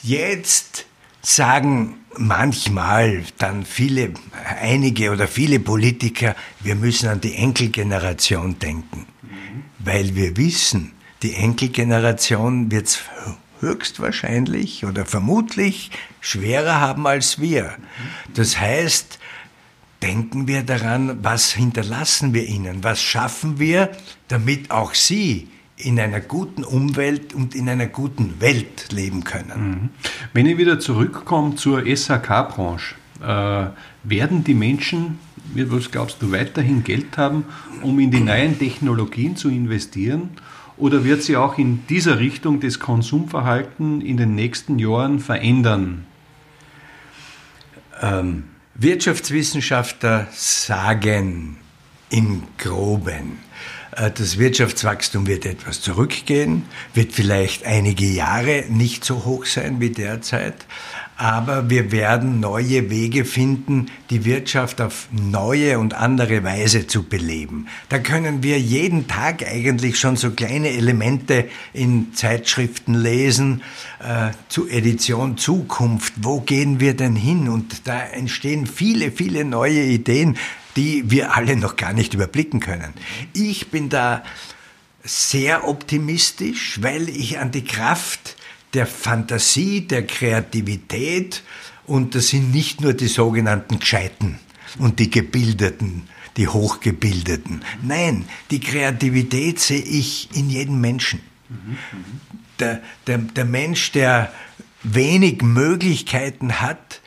Jetzt 0.00 0.86
sagen 1.20 1.96
manchmal 2.16 3.24
dann 3.38 3.64
viele, 3.64 4.14
einige 4.62 5.10
oder 5.10 5.26
viele 5.26 5.58
Politiker, 5.58 6.36
wir 6.60 6.76
müssen 6.76 7.08
an 7.08 7.20
die 7.20 7.34
Enkelgeneration 7.34 8.60
denken, 8.60 9.06
weil 9.80 10.14
wir 10.14 10.36
wissen, 10.36 10.92
die 11.24 11.34
Enkelgeneration 11.34 12.70
wird 12.70 12.86
es 12.86 13.00
höchstwahrscheinlich 13.58 14.84
oder 14.84 15.04
vermutlich 15.04 15.90
schwerer 16.20 16.80
haben 16.80 17.08
als 17.08 17.40
wir. 17.40 17.74
Das 18.34 18.60
heißt, 18.60 19.18
denken 20.04 20.46
wir 20.46 20.62
daran, 20.62 21.18
was 21.22 21.52
hinterlassen 21.52 22.34
wir 22.34 22.46
ihnen, 22.46 22.84
was 22.84 23.02
schaffen 23.02 23.58
wir, 23.58 23.90
damit 24.28 24.70
auch 24.70 24.92
sie 24.92 25.48
in 25.76 25.98
einer 25.98 26.20
guten 26.20 26.62
Umwelt 26.62 27.32
und 27.32 27.54
in 27.54 27.68
einer 27.70 27.86
guten 27.86 28.38
Welt 28.38 28.92
leben 28.92 29.24
können. 29.24 29.70
Mhm. 29.70 29.88
Wenn 30.34 30.46
ich 30.46 30.58
wieder 30.58 30.78
zurückkomme 30.78 31.54
zur 31.56 31.84
SAK-Branche, 31.86 32.94
äh, 33.22 33.66
werden 34.04 34.44
die 34.44 34.54
Menschen, 34.54 35.18
was 35.54 35.90
glaubst 35.90 36.20
du, 36.20 36.30
weiterhin 36.32 36.84
Geld 36.84 37.16
haben, 37.16 37.46
um 37.80 37.98
in 37.98 38.10
die 38.10 38.20
neuen 38.20 38.58
Technologien 38.58 39.36
zu 39.36 39.48
investieren? 39.48 40.30
Oder 40.76 41.04
wird 41.04 41.22
sie 41.22 41.36
auch 41.36 41.56
in 41.56 41.86
dieser 41.86 42.18
Richtung 42.18 42.60
das 42.60 42.78
Konsumverhalten 42.78 44.02
in 44.02 44.18
den 44.18 44.34
nächsten 44.34 44.78
Jahren 44.78 45.18
verändern? 45.18 46.04
Ähm, 48.02 48.44
Wirtschaftswissenschaftler 48.76 50.26
sagen 50.32 51.58
im 52.14 52.44
groben, 52.58 53.40
äh, 53.96 54.10
das 54.12 54.38
Wirtschaftswachstum 54.38 55.26
wird 55.26 55.46
etwas 55.46 55.80
zurückgehen, 55.80 56.62
wird 56.94 57.12
vielleicht 57.12 57.66
einige 57.66 58.06
Jahre 58.06 58.64
nicht 58.68 59.04
so 59.04 59.24
hoch 59.24 59.46
sein 59.46 59.80
wie 59.80 59.90
derzeit, 59.90 60.54
aber 61.16 61.70
wir 61.70 61.90
werden 61.90 62.38
neue 62.38 62.90
Wege 62.90 63.24
finden, 63.24 63.86
die 64.10 64.24
Wirtschaft 64.24 64.80
auf 64.80 65.08
neue 65.10 65.80
und 65.80 65.94
andere 65.94 66.44
Weise 66.44 66.86
zu 66.86 67.02
beleben. 67.04 67.66
Da 67.88 67.98
können 67.98 68.44
wir 68.44 68.60
jeden 68.60 69.08
Tag 69.08 69.44
eigentlich 69.46 69.98
schon 69.98 70.16
so 70.16 70.30
kleine 70.30 70.70
Elemente 70.70 71.48
in 71.72 72.14
Zeitschriften 72.14 72.94
lesen, 72.94 73.62
äh, 74.00 74.30
zu 74.48 74.68
Edition 74.68 75.36
Zukunft. 75.36 76.14
Wo 76.16 76.40
gehen 76.40 76.78
wir 76.78 76.94
denn 76.94 77.16
hin? 77.16 77.48
Und 77.48 77.88
da 77.88 78.00
entstehen 78.00 78.66
viele, 78.66 79.10
viele 79.10 79.44
neue 79.44 79.82
Ideen, 79.82 80.36
die 80.76 81.10
wir 81.10 81.34
alle 81.36 81.56
noch 81.56 81.76
gar 81.76 81.92
nicht 81.92 82.14
überblicken 82.14 82.60
können. 82.60 82.92
Ich 83.32 83.68
bin 83.70 83.88
da 83.88 84.24
sehr 85.02 85.68
optimistisch, 85.68 86.82
weil 86.82 87.08
ich 87.08 87.38
an 87.38 87.50
die 87.50 87.64
Kraft 87.64 88.36
der 88.72 88.86
Fantasie, 88.86 89.82
der 89.82 90.06
Kreativität 90.06 91.42
und 91.86 92.14
das 92.14 92.28
sind 92.28 92.52
nicht 92.52 92.80
nur 92.80 92.94
die 92.94 93.08
sogenannten 93.08 93.78
Gescheiten 93.78 94.38
und 94.78 94.98
die 94.98 95.10
Gebildeten, 95.10 96.08
die 96.36 96.48
Hochgebildeten. 96.48 97.62
Nein, 97.82 98.24
die 98.50 98.60
Kreativität 98.60 99.60
sehe 99.60 99.82
ich 99.82 100.34
in 100.34 100.50
jedem 100.50 100.80
Menschen. 100.80 101.20
Der, 102.58 102.82
der, 103.06 103.18
der 103.18 103.44
Mensch, 103.44 103.92
der 103.92 104.32
wenig 104.82 105.42
Möglichkeiten 105.42 106.60
hat, 106.60 107.00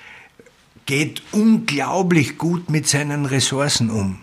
geht 0.87 1.21
unglaublich 1.31 2.39
gut 2.39 2.71
mit 2.71 2.87
seinen 2.87 3.27
Ressourcen 3.27 3.91
um. 3.91 4.17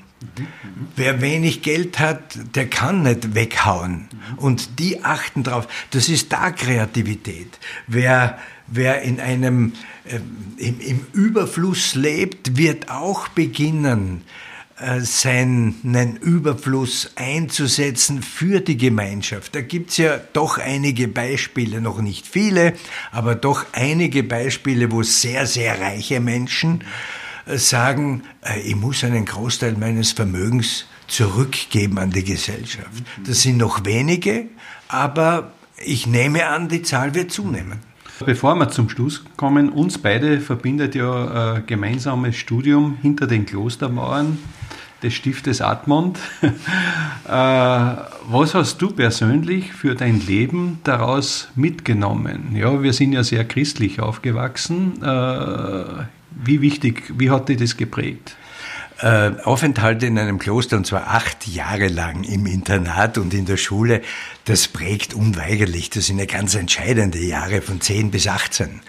Wer 0.96 1.20
wenig 1.20 1.62
Geld 1.62 1.98
hat, 1.98 2.38
der 2.56 2.66
kann 2.66 3.02
nicht 3.02 3.34
weghauen. 3.34 4.08
Und 4.36 4.78
die 4.78 5.04
achten 5.04 5.44
drauf. 5.44 5.68
Das 5.90 6.08
ist 6.08 6.32
da 6.32 6.50
Kreativität. 6.50 7.58
Wer, 7.86 8.38
wer 8.66 9.02
in 9.02 9.20
einem, 9.20 9.74
äh, 10.04 10.18
im, 10.56 10.80
im 10.80 11.06
Überfluss 11.12 11.94
lebt, 11.94 12.56
wird 12.56 12.90
auch 12.90 13.28
beginnen, 13.28 14.22
seinen 14.76 16.16
Überfluss 16.20 17.12
einzusetzen 17.14 18.22
für 18.22 18.60
die 18.60 18.76
Gemeinschaft. 18.76 19.54
Da 19.54 19.60
gibt's 19.60 19.96
ja 19.98 20.18
doch 20.32 20.58
einige 20.58 21.06
Beispiele, 21.06 21.80
noch 21.80 22.00
nicht 22.00 22.26
viele, 22.26 22.74
aber 23.12 23.36
doch 23.36 23.66
einige 23.72 24.24
Beispiele, 24.24 24.90
wo 24.90 25.02
sehr, 25.02 25.46
sehr 25.46 25.80
reiche 25.80 26.18
Menschen 26.18 26.82
sagen, 27.46 28.22
äh, 28.42 28.60
ich 28.60 28.76
muss 28.76 29.04
einen 29.04 29.24
Großteil 29.24 29.74
meines 29.74 30.12
Vermögens 30.12 30.86
zurückgeben 31.06 31.98
an 31.98 32.10
die 32.10 32.24
Gesellschaft. 32.24 33.04
Das 33.26 33.42
sind 33.42 33.58
noch 33.58 33.84
wenige, 33.84 34.46
aber 34.88 35.52
ich 35.84 36.06
nehme 36.06 36.46
an, 36.46 36.68
die 36.68 36.82
Zahl 36.82 37.14
wird 37.14 37.30
zunehmen. 37.30 37.80
Bevor 38.24 38.54
wir 38.54 38.70
zum 38.70 38.88
Schluss 38.88 39.24
kommen, 39.36 39.68
uns 39.68 39.98
beide 39.98 40.40
verbindet 40.40 40.94
ja 40.94 41.56
ein 41.56 41.66
gemeinsames 41.66 42.36
Studium 42.36 42.96
hinter 43.02 43.26
den 43.26 43.44
Klostermauern 43.44 44.38
des 45.04 45.14
Stiftes 45.14 45.60
Admont. 45.60 46.18
Äh, 47.26 47.30
was 47.30 48.54
hast 48.54 48.82
du 48.82 48.90
persönlich 48.90 49.72
für 49.72 49.94
dein 49.94 50.20
Leben 50.20 50.80
daraus 50.84 51.48
mitgenommen? 51.54 52.54
Ja, 52.54 52.82
wir 52.82 52.92
sind 52.92 53.14
ja 53.14 53.24
sehr 53.24 53.46
christlich 53.46 53.98
aufgewachsen. 53.98 55.02
Äh, 55.02 56.04
wie 56.44 56.60
wichtig, 56.60 57.14
wie 57.16 57.30
hat 57.30 57.48
dich 57.48 57.56
das 57.56 57.78
geprägt? 57.78 58.36
Äh, 58.98 59.32
Aufenthalte 59.42 60.04
in 60.04 60.18
einem 60.18 60.38
Kloster 60.38 60.76
und 60.76 60.86
zwar 60.86 61.14
acht 61.14 61.48
Jahre 61.48 61.88
lang 61.88 62.24
im 62.24 62.44
Internat 62.44 63.16
und 63.16 63.32
in 63.32 63.46
der 63.46 63.56
Schule, 63.56 64.02
das 64.44 64.68
prägt 64.68 65.14
unweigerlich. 65.14 65.88
Das 65.88 66.06
sind 66.06 66.18
ja 66.18 66.26
ganz 66.26 66.54
entscheidende 66.54 67.18
Jahre 67.20 67.62
von 67.62 67.80
10 67.80 68.10
bis 68.10 68.28
18. 68.28 68.82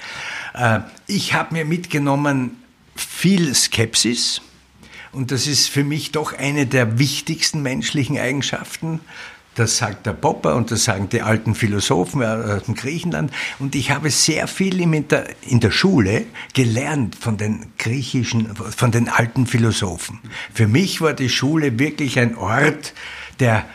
Äh, 0.54 0.80
ich 1.08 1.34
habe 1.34 1.54
mir 1.54 1.64
mitgenommen 1.64 2.52
viel 2.96 3.56
Skepsis 3.56 4.42
und 5.16 5.32
das 5.32 5.48
ist 5.48 5.70
für 5.70 5.84
mich 5.84 6.12
doch 6.12 6.34
eine 6.34 6.66
der 6.66 7.00
wichtigsten 7.00 7.62
menschlichen 7.62 8.18
Eigenschaften. 8.18 9.00
Das 9.56 9.78
sagt 9.78 10.06
der 10.06 10.12
Popper 10.12 10.56
und 10.56 10.70
das 10.70 10.84
sagen 10.84 11.08
die 11.08 11.22
alten 11.22 11.56
Philosophen 11.56 12.22
aus 12.22 12.64
dem 12.64 12.76
Griechenland. 12.76 13.32
Und 13.58 13.74
ich 13.74 13.92
habe 13.92 14.10
sehr 14.10 14.48
viel 14.48 14.82
in 14.82 15.08
der, 15.08 15.72
Schule 15.72 16.26
gelernt 16.54 17.16
von 17.16 17.38
den 17.38 17.68
griechischen, 17.78 18.54
von 18.54 18.92
den 18.92 19.08
alten 19.08 19.48
Philosophen. 19.48 20.20
Für 20.54 20.68
mich 20.68 21.00
war 21.00 21.14
die 21.14 21.30
Schule 21.30 21.80
wirklich 21.80 22.20
ein 22.20 22.36
Ort 22.36 22.94
der, 23.40 23.66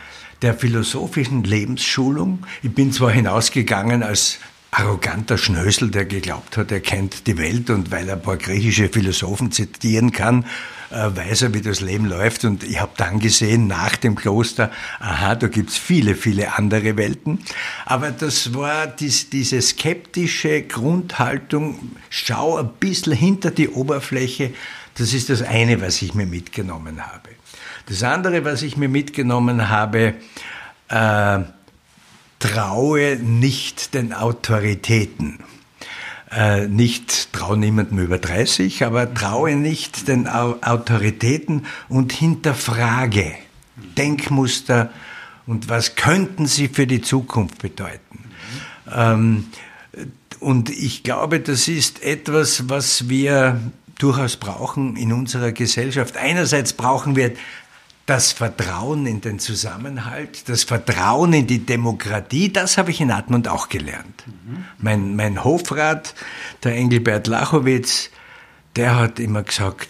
der 0.43 0.53
philosophischen 0.53 1.43
Lebensschulung. 1.43 2.45
Ich 2.61 2.75
bin 2.75 2.91
zwar 2.91 3.09
hinausgegangen 3.09 4.03
als 4.03 4.37
arroganter 4.69 5.39
Schnösel, 5.39 5.89
der 5.89 6.05
geglaubt 6.05 6.57
hat, 6.57 6.71
er 6.71 6.79
kennt 6.79 7.27
die 7.27 7.37
Welt 7.37 7.69
und 7.71 7.91
weil 7.91 8.07
er 8.07 8.15
ein 8.15 8.21
paar 8.21 8.37
griechische 8.37 8.87
Philosophen 8.87 9.51
zitieren 9.51 10.11
kann, 10.11 10.45
weiß 10.91 11.43
er, 11.43 11.53
wie 11.53 11.61
das 11.61 11.81
Leben 11.81 12.05
läuft. 12.05 12.45
Und 12.45 12.63
ich 12.63 12.79
habe 12.79 12.91
dann 12.97 13.19
gesehen, 13.19 13.67
nach 13.67 13.95
dem 13.95 14.15
Kloster, 14.15 14.71
aha, 14.99 15.35
da 15.35 15.47
gibt's 15.47 15.77
viele, 15.77 16.15
viele 16.15 16.55
andere 16.55 16.97
Welten. 16.97 17.39
Aber 17.85 18.11
das 18.11 18.53
war 18.53 18.87
dies, 18.87 19.29
diese 19.29 19.61
skeptische 19.61 20.63
Grundhaltung, 20.63 21.91
schau 22.09 22.57
ein 22.57 22.69
bisschen 22.79 23.13
hinter 23.13 23.51
die 23.51 23.69
Oberfläche, 23.69 24.53
Das 24.95 25.13
ist 25.13 25.29
das 25.29 25.41
eine, 25.41 25.81
was 25.81 26.01
ich 26.01 26.13
mir 26.13 26.25
mitgenommen 26.25 27.05
habe. 27.07 27.29
Das 27.87 28.03
andere, 28.03 28.43
was 28.45 28.61
ich 28.61 28.77
mir 28.77 28.89
mitgenommen 28.89 29.69
habe, 29.69 30.15
äh, 30.89 31.39
traue 32.39 33.15
nicht 33.17 33.93
den 33.93 34.13
Autoritäten. 34.13 35.39
Äh, 36.33 36.67
nicht 36.67 37.33
traue 37.33 37.57
niemandem 37.57 37.99
über 37.99 38.17
30, 38.17 38.85
aber 38.85 39.13
traue 39.13 39.55
nicht 39.57 40.07
den 40.07 40.27
Autoritäten 40.27 41.65
und 41.89 42.13
hinterfrage 42.13 43.33
Denkmuster 43.97 44.91
und 45.45 45.67
was 45.67 45.95
könnten 45.95 46.45
sie 46.45 46.69
für 46.69 46.87
die 46.87 47.01
Zukunft 47.01 47.61
bedeuten. 47.61 48.23
Ähm, 48.93 49.47
und 50.39 50.69
ich 50.69 51.03
glaube, 51.03 51.41
das 51.41 51.67
ist 51.67 52.01
etwas, 52.01 52.69
was 52.69 53.09
wir 53.09 53.59
durchaus 53.99 54.37
brauchen 54.37 54.95
in 54.95 55.11
unserer 55.11 55.51
Gesellschaft. 55.51 56.15
Einerseits 56.17 56.73
brauchen 56.73 57.15
wir 57.15 57.33
das 58.11 58.33
Vertrauen 58.33 59.05
in 59.05 59.21
den 59.21 59.39
Zusammenhalt, 59.39 60.49
das 60.49 60.65
Vertrauen 60.65 61.31
in 61.31 61.47
die 61.47 61.65
Demokratie, 61.65 62.51
das 62.51 62.77
habe 62.77 62.91
ich 62.91 62.99
in 62.99 63.09
Atmund 63.09 63.47
auch 63.47 63.69
gelernt. 63.69 64.27
Mhm. 64.27 64.65
Mein, 64.79 65.15
mein 65.15 65.45
Hofrat, 65.45 66.13
der 66.61 66.75
Engelbert 66.75 67.27
Lachowitz, 67.27 68.09
der 68.75 68.97
hat 68.97 69.17
immer 69.21 69.43
gesagt, 69.43 69.87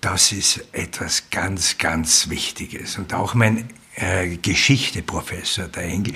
das 0.00 0.32
ist 0.32 0.64
etwas 0.72 1.24
ganz, 1.30 1.76
ganz 1.76 2.30
Wichtiges. 2.30 2.96
Und 2.96 3.12
auch 3.12 3.34
mein 3.34 3.68
äh, 3.96 4.38
Geschichte-Professor, 4.38 5.66
der 5.66 5.82
Engel, 5.82 6.14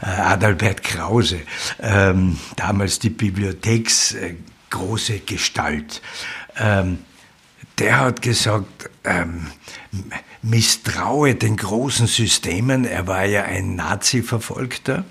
äh, 0.00 0.06
Adalbert 0.06 0.82
Krause, 0.82 1.42
ähm, 1.80 2.38
damals 2.56 2.98
die 2.98 3.10
Bibliotheks 3.10 4.14
äh, 4.14 4.36
große 4.70 5.18
Gestalt, 5.18 6.00
ähm, 6.56 7.00
der 7.78 7.98
hat 7.98 8.22
gesagt, 8.22 8.88
ähm, 9.04 9.48
misstraue 10.42 11.34
den 11.34 11.56
großen 11.56 12.06
Systemen, 12.06 12.84
er 12.84 13.06
war 13.06 13.24
ja 13.24 13.44
ein 13.44 13.76
Nazi-Verfolgter, 13.76 15.04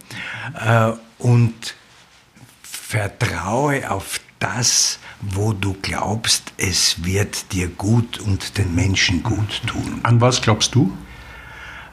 äh, 0.59 0.91
und 1.19 1.75
vertraue 2.63 3.89
auf 3.89 4.19
das, 4.39 4.99
wo 5.21 5.53
du 5.53 5.75
glaubst, 5.81 6.51
es 6.57 7.05
wird 7.05 7.53
dir 7.53 7.67
gut 7.69 8.19
und 8.19 8.57
den 8.57 8.75
Menschen 8.75 9.23
gut 9.23 9.61
tun. 9.67 10.01
An 10.03 10.19
was 10.19 10.41
glaubst 10.41 10.75
du? 10.75 10.91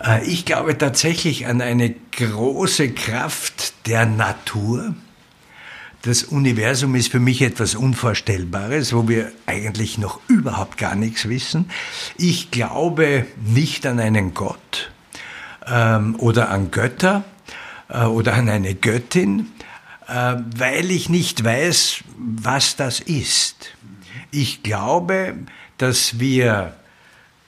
Äh, 0.02 0.24
ich 0.24 0.44
glaube 0.44 0.76
tatsächlich 0.76 1.46
an 1.46 1.60
eine 1.60 1.94
große 2.12 2.90
Kraft 2.90 3.86
der 3.86 4.06
Natur, 4.06 4.94
das 6.02 6.22
Universum 6.22 6.94
ist 6.94 7.10
für 7.10 7.20
mich 7.20 7.42
etwas 7.42 7.74
Unvorstellbares, 7.74 8.92
wo 8.92 9.08
wir 9.08 9.32
eigentlich 9.46 9.98
noch 9.98 10.20
überhaupt 10.28 10.78
gar 10.78 10.94
nichts 10.94 11.28
wissen. 11.28 11.70
Ich 12.16 12.50
glaube 12.50 13.26
nicht 13.44 13.84
an 13.86 13.98
einen 13.98 14.32
Gott 14.32 14.90
ähm, 15.66 16.14
oder 16.18 16.50
an 16.50 16.70
Götter 16.70 17.24
äh, 17.88 18.04
oder 18.04 18.34
an 18.34 18.48
eine 18.48 18.74
Göttin, 18.74 19.48
äh, 20.06 20.36
weil 20.56 20.90
ich 20.90 21.08
nicht 21.08 21.42
weiß, 21.44 22.04
was 22.16 22.76
das 22.76 23.00
ist. 23.00 23.72
Ich 24.30 24.62
glaube, 24.62 25.34
dass 25.78 26.20
wir 26.20 26.74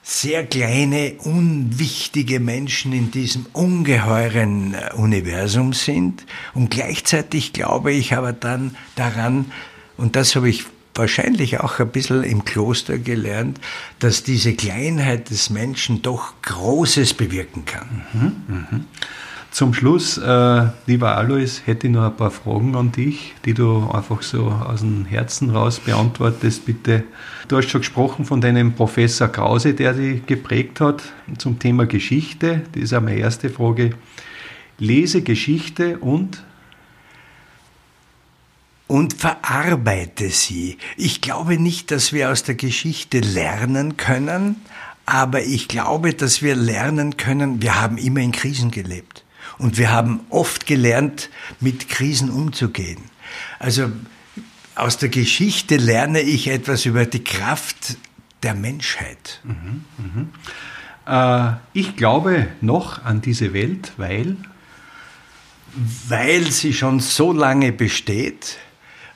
sehr 0.03 0.45
kleine, 0.45 1.13
unwichtige 1.23 2.39
Menschen 2.39 2.91
in 2.91 3.11
diesem 3.11 3.45
ungeheuren 3.53 4.73
äh, 4.73 4.93
Universum 4.95 5.73
sind. 5.73 6.25
Und 6.53 6.71
gleichzeitig 6.71 7.53
glaube 7.53 7.91
ich 7.91 8.13
aber 8.15 8.33
dann 8.33 8.75
daran, 8.95 9.51
und 9.97 10.15
das 10.15 10.35
habe 10.35 10.49
ich 10.49 10.65
wahrscheinlich 10.95 11.59
auch 11.59 11.79
ein 11.79 11.89
bisschen 11.89 12.23
im 12.23 12.43
Kloster 12.45 12.97
gelernt, 12.97 13.59
dass 13.99 14.23
diese 14.23 14.53
Kleinheit 14.55 15.29
des 15.29 15.49
Menschen 15.49 16.01
doch 16.01 16.33
Großes 16.41 17.13
bewirken 17.13 17.65
kann. 17.65 18.05
Mhm, 18.13 18.35
mh. 18.47 18.79
Zum 19.51 19.73
Schluss, 19.73 20.17
äh, 20.17 20.67
lieber 20.85 21.17
Alois, 21.17 21.59
hätte 21.65 21.87
ich 21.87 21.93
noch 21.93 22.05
ein 22.05 22.15
paar 22.15 22.31
Fragen 22.31 22.73
an 22.77 22.93
dich, 22.93 23.35
die 23.43 23.53
du 23.53 23.85
einfach 23.91 24.21
so 24.21 24.45
aus 24.45 24.79
dem 24.79 25.03
Herzen 25.03 25.49
raus 25.49 25.81
beantwortest, 25.81 26.65
bitte. 26.65 27.03
Du 27.49 27.57
hast 27.57 27.67
schon 27.69 27.81
gesprochen 27.81 28.23
von 28.23 28.39
deinem 28.39 28.71
Professor 28.73 29.27
Krause, 29.27 29.73
der 29.73 29.91
dich 29.91 30.25
geprägt 30.25 30.79
hat 30.79 31.03
zum 31.37 31.59
Thema 31.59 31.85
Geschichte. 31.85 32.61
Das 32.71 32.83
ist 32.83 32.93
auch 32.93 33.01
meine 33.01 33.19
erste 33.19 33.49
Frage. 33.49 33.89
Lese 34.79 35.21
Geschichte 35.21 35.99
und 35.99 36.41
und 38.87 39.13
verarbeite 39.13 40.29
sie. 40.29 40.77
Ich 40.95 41.19
glaube 41.19 41.57
nicht, 41.57 41.91
dass 41.91 42.13
wir 42.13 42.31
aus 42.31 42.43
der 42.43 42.55
Geschichte 42.55 43.19
lernen 43.19 43.97
können, 43.97 44.57
aber 45.05 45.43
ich 45.43 45.67
glaube, 45.67 46.13
dass 46.13 46.41
wir 46.41 46.55
lernen 46.55 47.17
können, 47.17 47.61
wir 47.61 47.81
haben 47.81 47.97
immer 47.97 48.21
in 48.21 48.31
Krisen 48.31 48.71
gelebt. 48.71 49.25
Und 49.61 49.77
wir 49.77 49.91
haben 49.91 50.21
oft 50.31 50.65
gelernt, 50.65 51.29
mit 51.59 51.87
Krisen 51.87 52.31
umzugehen. 52.31 52.97
Also 53.59 53.91
aus 54.73 54.97
der 54.97 55.09
Geschichte 55.09 55.77
lerne 55.77 56.21
ich 56.21 56.47
etwas 56.47 56.87
über 56.87 57.05
die 57.05 57.23
Kraft 57.23 57.97
der 58.41 58.55
Menschheit. 58.55 59.39
Mhm, 59.43 59.85
mh. 61.05 61.51
äh, 61.53 61.57
ich 61.73 61.95
glaube 61.95 62.47
noch 62.61 63.05
an 63.05 63.21
diese 63.21 63.53
Welt, 63.53 63.91
weil? 63.97 64.35
Weil 66.07 66.49
sie 66.49 66.73
schon 66.73 66.99
so 66.99 67.31
lange 67.31 67.71
besteht. 67.71 68.57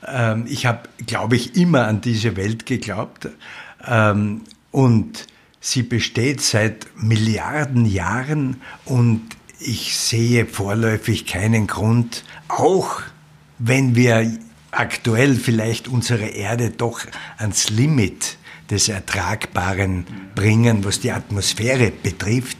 Ähm, 0.06 0.44
ich 0.46 0.64
habe, 0.64 0.88
glaube 1.08 1.34
ich, 1.34 1.56
immer 1.56 1.88
an 1.88 2.02
diese 2.02 2.36
Welt 2.36 2.66
geglaubt. 2.66 3.30
Ähm, 3.84 4.42
und 4.70 5.26
sie 5.58 5.82
besteht 5.82 6.40
seit 6.40 6.86
Milliarden 7.02 7.84
Jahren 7.84 8.60
und 8.84 9.22
ich 9.58 9.96
sehe 9.96 10.46
vorläufig 10.46 11.26
keinen 11.26 11.66
Grund, 11.66 12.24
auch 12.48 13.02
wenn 13.58 13.94
wir 13.96 14.38
aktuell 14.70 15.34
vielleicht 15.34 15.88
unsere 15.88 16.26
Erde 16.26 16.70
doch 16.70 17.00
ans 17.38 17.70
Limit 17.70 18.36
des 18.70 18.88
Ertragbaren 18.88 20.06
bringen, 20.34 20.84
was 20.84 21.00
die 21.00 21.12
Atmosphäre 21.12 21.90
betrifft, 21.90 22.58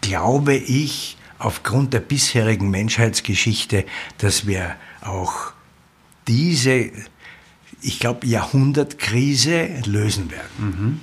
glaube 0.00 0.54
ich 0.54 1.16
aufgrund 1.38 1.94
der 1.94 2.00
bisherigen 2.00 2.70
Menschheitsgeschichte, 2.70 3.84
dass 4.18 4.46
wir 4.46 4.76
auch 5.00 5.52
diese, 6.26 6.90
ich 7.80 7.98
glaube, 8.00 8.26
Jahrhundertkrise 8.26 9.68
lösen 9.86 10.30
werden. 10.30 10.48
Mhm. 10.58 11.00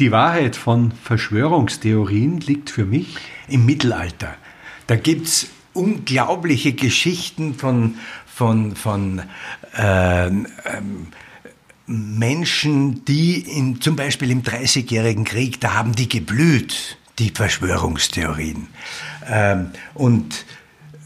Die 0.00 0.12
Wahrheit 0.12 0.56
von 0.56 0.92
Verschwörungstheorien 0.92 2.40
liegt 2.40 2.70
für 2.70 2.86
mich 2.86 3.16
im 3.48 3.66
Mittelalter. 3.66 4.34
Da 4.86 4.96
gibt 4.96 5.26
es 5.26 5.48
unglaubliche 5.74 6.72
Geschichten 6.72 7.52
von, 7.52 7.96
von, 8.26 8.74
von 8.76 9.20
äh, 9.76 10.26
ähm, 10.26 10.46
Menschen, 11.86 13.04
die 13.04 13.40
in, 13.40 13.82
zum 13.82 13.94
Beispiel 13.94 14.30
im 14.30 14.42
Dreißigjährigen 14.42 15.24
Krieg, 15.24 15.60
da 15.60 15.74
haben 15.74 15.94
die 15.94 16.08
geblüht, 16.08 16.96
die 17.18 17.28
Verschwörungstheorien. 17.28 18.68
Ähm, 19.28 19.70
und 19.92 20.46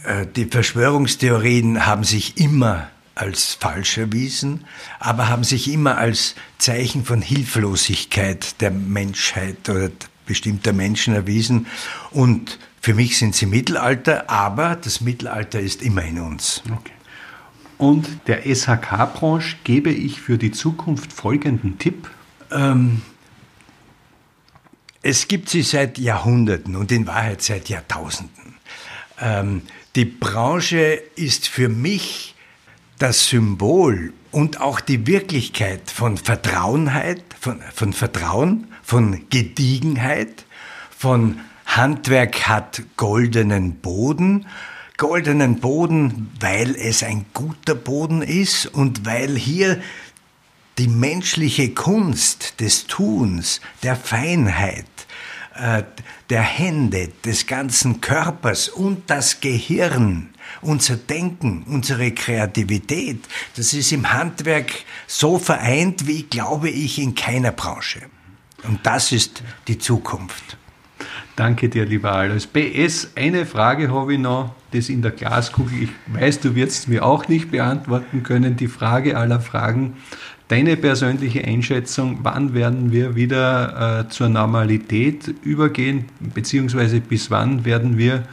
äh, 0.04 0.24
die 0.24 0.44
Verschwörungstheorien 0.44 1.84
haben 1.84 2.04
sich 2.04 2.38
immer 2.38 2.86
als 3.14 3.54
falsch 3.54 3.98
erwiesen, 3.98 4.64
aber 4.98 5.28
haben 5.28 5.44
sich 5.44 5.70
immer 5.72 5.98
als 5.98 6.34
Zeichen 6.58 7.04
von 7.04 7.22
Hilflosigkeit 7.22 8.60
der 8.60 8.70
Menschheit 8.70 9.68
oder 9.68 9.90
bestimmter 10.26 10.72
Menschen 10.72 11.14
erwiesen. 11.14 11.66
Und 12.10 12.58
für 12.80 12.94
mich 12.94 13.18
sind 13.18 13.34
sie 13.34 13.46
Mittelalter, 13.46 14.28
aber 14.28 14.76
das 14.76 15.00
Mittelalter 15.00 15.60
ist 15.60 15.82
immer 15.82 16.02
in 16.02 16.18
uns. 16.20 16.62
Okay. 16.64 16.92
Und 17.78 18.06
der 18.26 18.42
SHK-Branche 18.44 19.56
gebe 19.64 19.90
ich 19.90 20.20
für 20.20 20.38
die 20.38 20.52
Zukunft 20.52 21.12
folgenden 21.12 21.78
Tipp. 21.78 22.10
Ähm, 22.50 23.02
es 25.02 25.28
gibt 25.28 25.48
sie 25.50 25.62
seit 25.62 25.98
Jahrhunderten 25.98 26.76
und 26.76 26.90
in 26.92 27.06
Wahrheit 27.06 27.42
seit 27.42 27.68
Jahrtausenden. 27.68 28.54
Ähm, 29.20 29.62
die 29.96 30.06
Branche 30.06 31.02
ist 31.16 31.48
für 31.48 31.68
mich 31.68 32.33
das 32.98 33.28
Symbol 33.28 34.12
und 34.30 34.60
auch 34.60 34.80
die 34.80 35.06
Wirklichkeit 35.06 35.90
von 35.90 36.16
Vertrauenheit, 36.16 37.22
von, 37.38 37.60
von 37.72 37.92
Vertrauen, 37.92 38.68
von 38.82 39.28
Gediegenheit, 39.30 40.44
von 40.96 41.40
Handwerk 41.66 42.48
hat 42.48 42.82
goldenen 42.96 43.76
Boden, 43.76 44.46
goldenen 44.96 45.60
Boden, 45.60 46.30
weil 46.40 46.76
es 46.76 47.02
ein 47.02 47.26
guter 47.34 47.74
Boden 47.74 48.22
ist 48.22 48.66
und 48.66 49.04
weil 49.04 49.36
hier 49.36 49.80
die 50.78 50.88
menschliche 50.88 51.70
Kunst 51.70 52.60
des 52.60 52.86
Tuns, 52.86 53.60
der 53.82 53.96
Feinheit, 53.96 54.86
der 56.30 56.42
Hände, 56.42 57.10
des 57.24 57.46
ganzen 57.46 58.00
Körpers 58.00 58.68
und 58.68 59.08
das 59.08 59.40
Gehirn, 59.40 60.30
unser 60.62 60.96
Denken, 60.96 61.64
unsere 61.68 62.10
Kreativität, 62.12 63.20
das 63.56 63.72
ist 63.72 63.92
im 63.92 64.12
Handwerk 64.12 64.72
so 65.06 65.38
vereint 65.38 66.06
wie, 66.06 66.24
glaube 66.24 66.70
ich, 66.70 66.98
in 66.98 67.14
keiner 67.14 67.52
Branche. 67.52 68.02
Und 68.64 68.84
das 68.84 69.12
ist 69.12 69.42
die 69.68 69.78
Zukunft. 69.78 70.56
Danke 71.36 71.68
dir, 71.68 71.84
lieber 71.84 72.12
Alois. 72.12 72.46
BS, 72.46 73.10
eine 73.16 73.44
Frage 73.44 73.92
habe 73.92 74.14
ich 74.14 74.20
noch, 74.20 74.54
das 74.70 74.88
in 74.88 75.02
der 75.02 75.10
Glaskugel. 75.10 75.82
Ich 75.82 75.90
weiß, 76.06 76.40
du 76.40 76.54
wirst 76.54 76.86
mir 76.88 77.04
auch 77.04 77.26
nicht 77.26 77.50
beantworten 77.50 78.22
können, 78.22 78.56
die 78.56 78.68
Frage 78.68 79.16
aller 79.16 79.40
Fragen. 79.40 79.96
Deine 80.48 80.76
persönliche 80.76 81.42
Einschätzung, 81.44 82.18
wann 82.22 82.52
werden 82.52 82.92
wir 82.92 83.16
wieder 83.16 84.00
äh, 84.00 84.08
zur 84.10 84.28
Normalität 84.28 85.34
übergehen, 85.42 86.04
beziehungsweise 86.20 87.00
bis 87.00 87.30
wann 87.30 87.64
werden 87.64 87.96
wir 87.96 88.24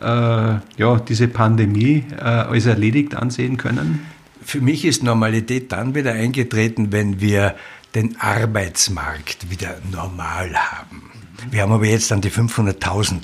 äh, 0.00 0.04
ja, 0.04 1.00
diese 1.08 1.26
Pandemie 1.26 2.04
äh, 2.16 2.22
als 2.22 2.66
erledigt 2.66 3.16
ansehen 3.16 3.56
können? 3.56 4.06
Für 4.40 4.60
mich 4.60 4.84
ist 4.84 5.02
Normalität 5.02 5.72
dann 5.72 5.96
wieder 5.96 6.12
eingetreten, 6.12 6.92
wenn 6.92 7.20
wir 7.20 7.56
den 7.94 8.20
Arbeitsmarkt 8.20 9.50
wieder 9.50 9.78
normal 9.90 10.54
haben. 10.54 11.10
Wir 11.50 11.62
haben 11.62 11.72
aber 11.72 11.86
jetzt 11.86 12.12
an 12.12 12.20
die 12.20 12.30
500.000 12.30 13.20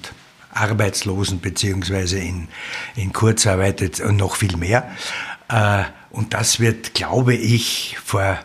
Arbeitslosen 0.52 1.40
beziehungsweise 1.40 2.18
in, 2.18 2.48
in 2.96 3.12
Kurzarbeit 3.12 4.00
und 4.00 4.16
noch 4.16 4.36
viel 4.36 4.56
mehr. 4.56 4.90
Und 6.14 6.32
das 6.32 6.60
wird, 6.60 6.94
glaube 6.94 7.34
ich, 7.34 7.96
vor 8.04 8.38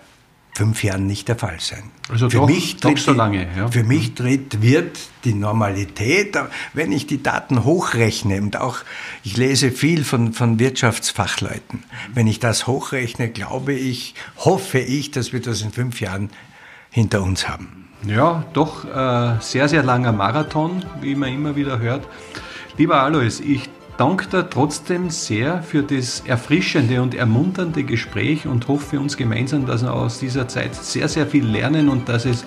fünf 0.54 0.84
Jahren 0.84 1.06
nicht 1.06 1.28
der 1.28 1.38
Fall 1.38 1.60
sein. 1.60 1.84
Also 2.10 2.30
für 2.30 2.38
doch, 2.38 2.48
mich 2.48 2.78
doch 2.78 2.90
tritt 2.90 3.00
so 3.00 3.14
lange. 3.14 3.48
Ja. 3.56 3.70
Für 3.70 3.84
mich 3.84 4.16
tritt, 4.16 4.62
wird 4.62 4.98
die 5.24 5.36
Normalität, 5.36 6.36
wenn 6.74 6.92
ich 6.92 7.06
die 7.06 7.22
Daten 7.22 7.64
hochrechne 7.64 8.42
und 8.42 8.58
auch, 8.58 8.80
ich 9.24 9.38
lese 9.38 9.72
viel 9.72 10.04
von, 10.04 10.34
von 10.34 10.58
Wirtschaftsfachleuten, 10.60 11.84
wenn 12.14 12.26
ich 12.28 12.40
das 12.40 12.66
hochrechne, 12.66 13.30
glaube 13.30 13.74
ich, 13.74 14.16
hoffe 14.38 14.80
ich, 14.80 15.12
dass 15.12 15.32
wir 15.32 15.42
das 15.42 15.62
in 15.62 15.72
fünf 15.72 16.02
Jahren 16.02 16.30
hinter 16.90 17.22
uns 17.22 17.48
haben. 17.48 17.88
Ja, 18.06 18.46
doch 18.54 18.86
äh, 18.86 19.40
sehr, 19.42 19.70
sehr 19.70 19.84
langer 19.84 20.12
Marathon, 20.12 20.84
wie 21.02 21.16
man 21.16 21.32
immer 21.32 21.56
wieder 21.56 21.80
hört. 21.80 22.08
Lieber 22.78 23.04
Alois, 23.04 23.40
ich 23.40 23.70
danke 24.00 24.28
dir 24.28 24.50
trotzdem 24.50 25.10
sehr 25.10 25.62
für 25.62 25.84
das 25.84 26.22
erfrischende 26.26 27.02
und 27.02 27.14
ermunternde 27.14 27.84
Gespräch 27.84 28.48
und 28.48 28.68
hoffe 28.70 28.92
für 28.92 29.00
uns 29.00 29.18
gemeinsam, 29.18 29.66
dass 29.66 29.84
wir 29.84 29.94
aus 29.94 30.20
dieser 30.20 30.48
Zeit 30.48 30.74
sehr, 30.74 31.10
sehr 31.10 31.28
viel 31.28 31.46
lernen 31.46 31.90
und 31.90 32.08
dass 32.08 32.26
es 32.26 32.46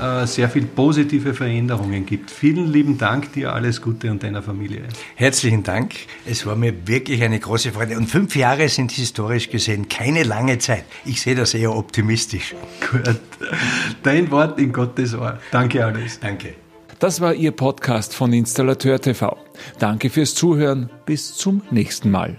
äh, 0.00 0.26
sehr 0.26 0.48
viel 0.48 0.64
positive 0.64 1.34
Veränderungen 1.34 2.06
gibt. 2.06 2.30
Vielen 2.30 2.72
lieben 2.72 2.96
Dank 2.96 3.32
dir, 3.34 3.52
alles 3.52 3.82
Gute 3.82 4.10
und 4.10 4.22
deiner 4.22 4.42
Familie. 4.42 4.84
Herzlichen 5.16 5.62
Dank. 5.62 5.94
Es 6.24 6.46
war 6.46 6.56
mir 6.56 6.88
wirklich 6.88 7.22
eine 7.22 7.38
große 7.38 7.72
Freude. 7.72 7.98
Und 7.98 8.06
fünf 8.06 8.34
Jahre 8.34 8.68
sind 8.70 8.90
historisch 8.92 9.50
gesehen 9.50 9.88
keine 9.88 10.22
lange 10.22 10.58
Zeit. 10.58 10.86
Ich 11.04 11.20
sehe 11.20 11.34
das 11.34 11.52
eher 11.52 11.76
optimistisch. 11.76 12.54
Gut. 12.90 13.20
Dein 14.02 14.30
Wort 14.30 14.58
in 14.58 14.72
Gottes 14.72 15.14
Ohr. 15.14 15.38
Danke, 15.50 15.84
alles. 15.84 16.20
Danke. 16.20 16.54
Das 16.98 17.20
war 17.20 17.34
Ihr 17.34 17.52
Podcast 17.52 18.14
von 18.14 18.32
Installateur 18.32 19.00
TV. 19.00 19.36
Danke 19.78 20.08
fürs 20.08 20.34
Zuhören. 20.34 20.90
Bis 21.04 21.34
zum 21.34 21.62
nächsten 21.70 22.10
Mal. 22.10 22.38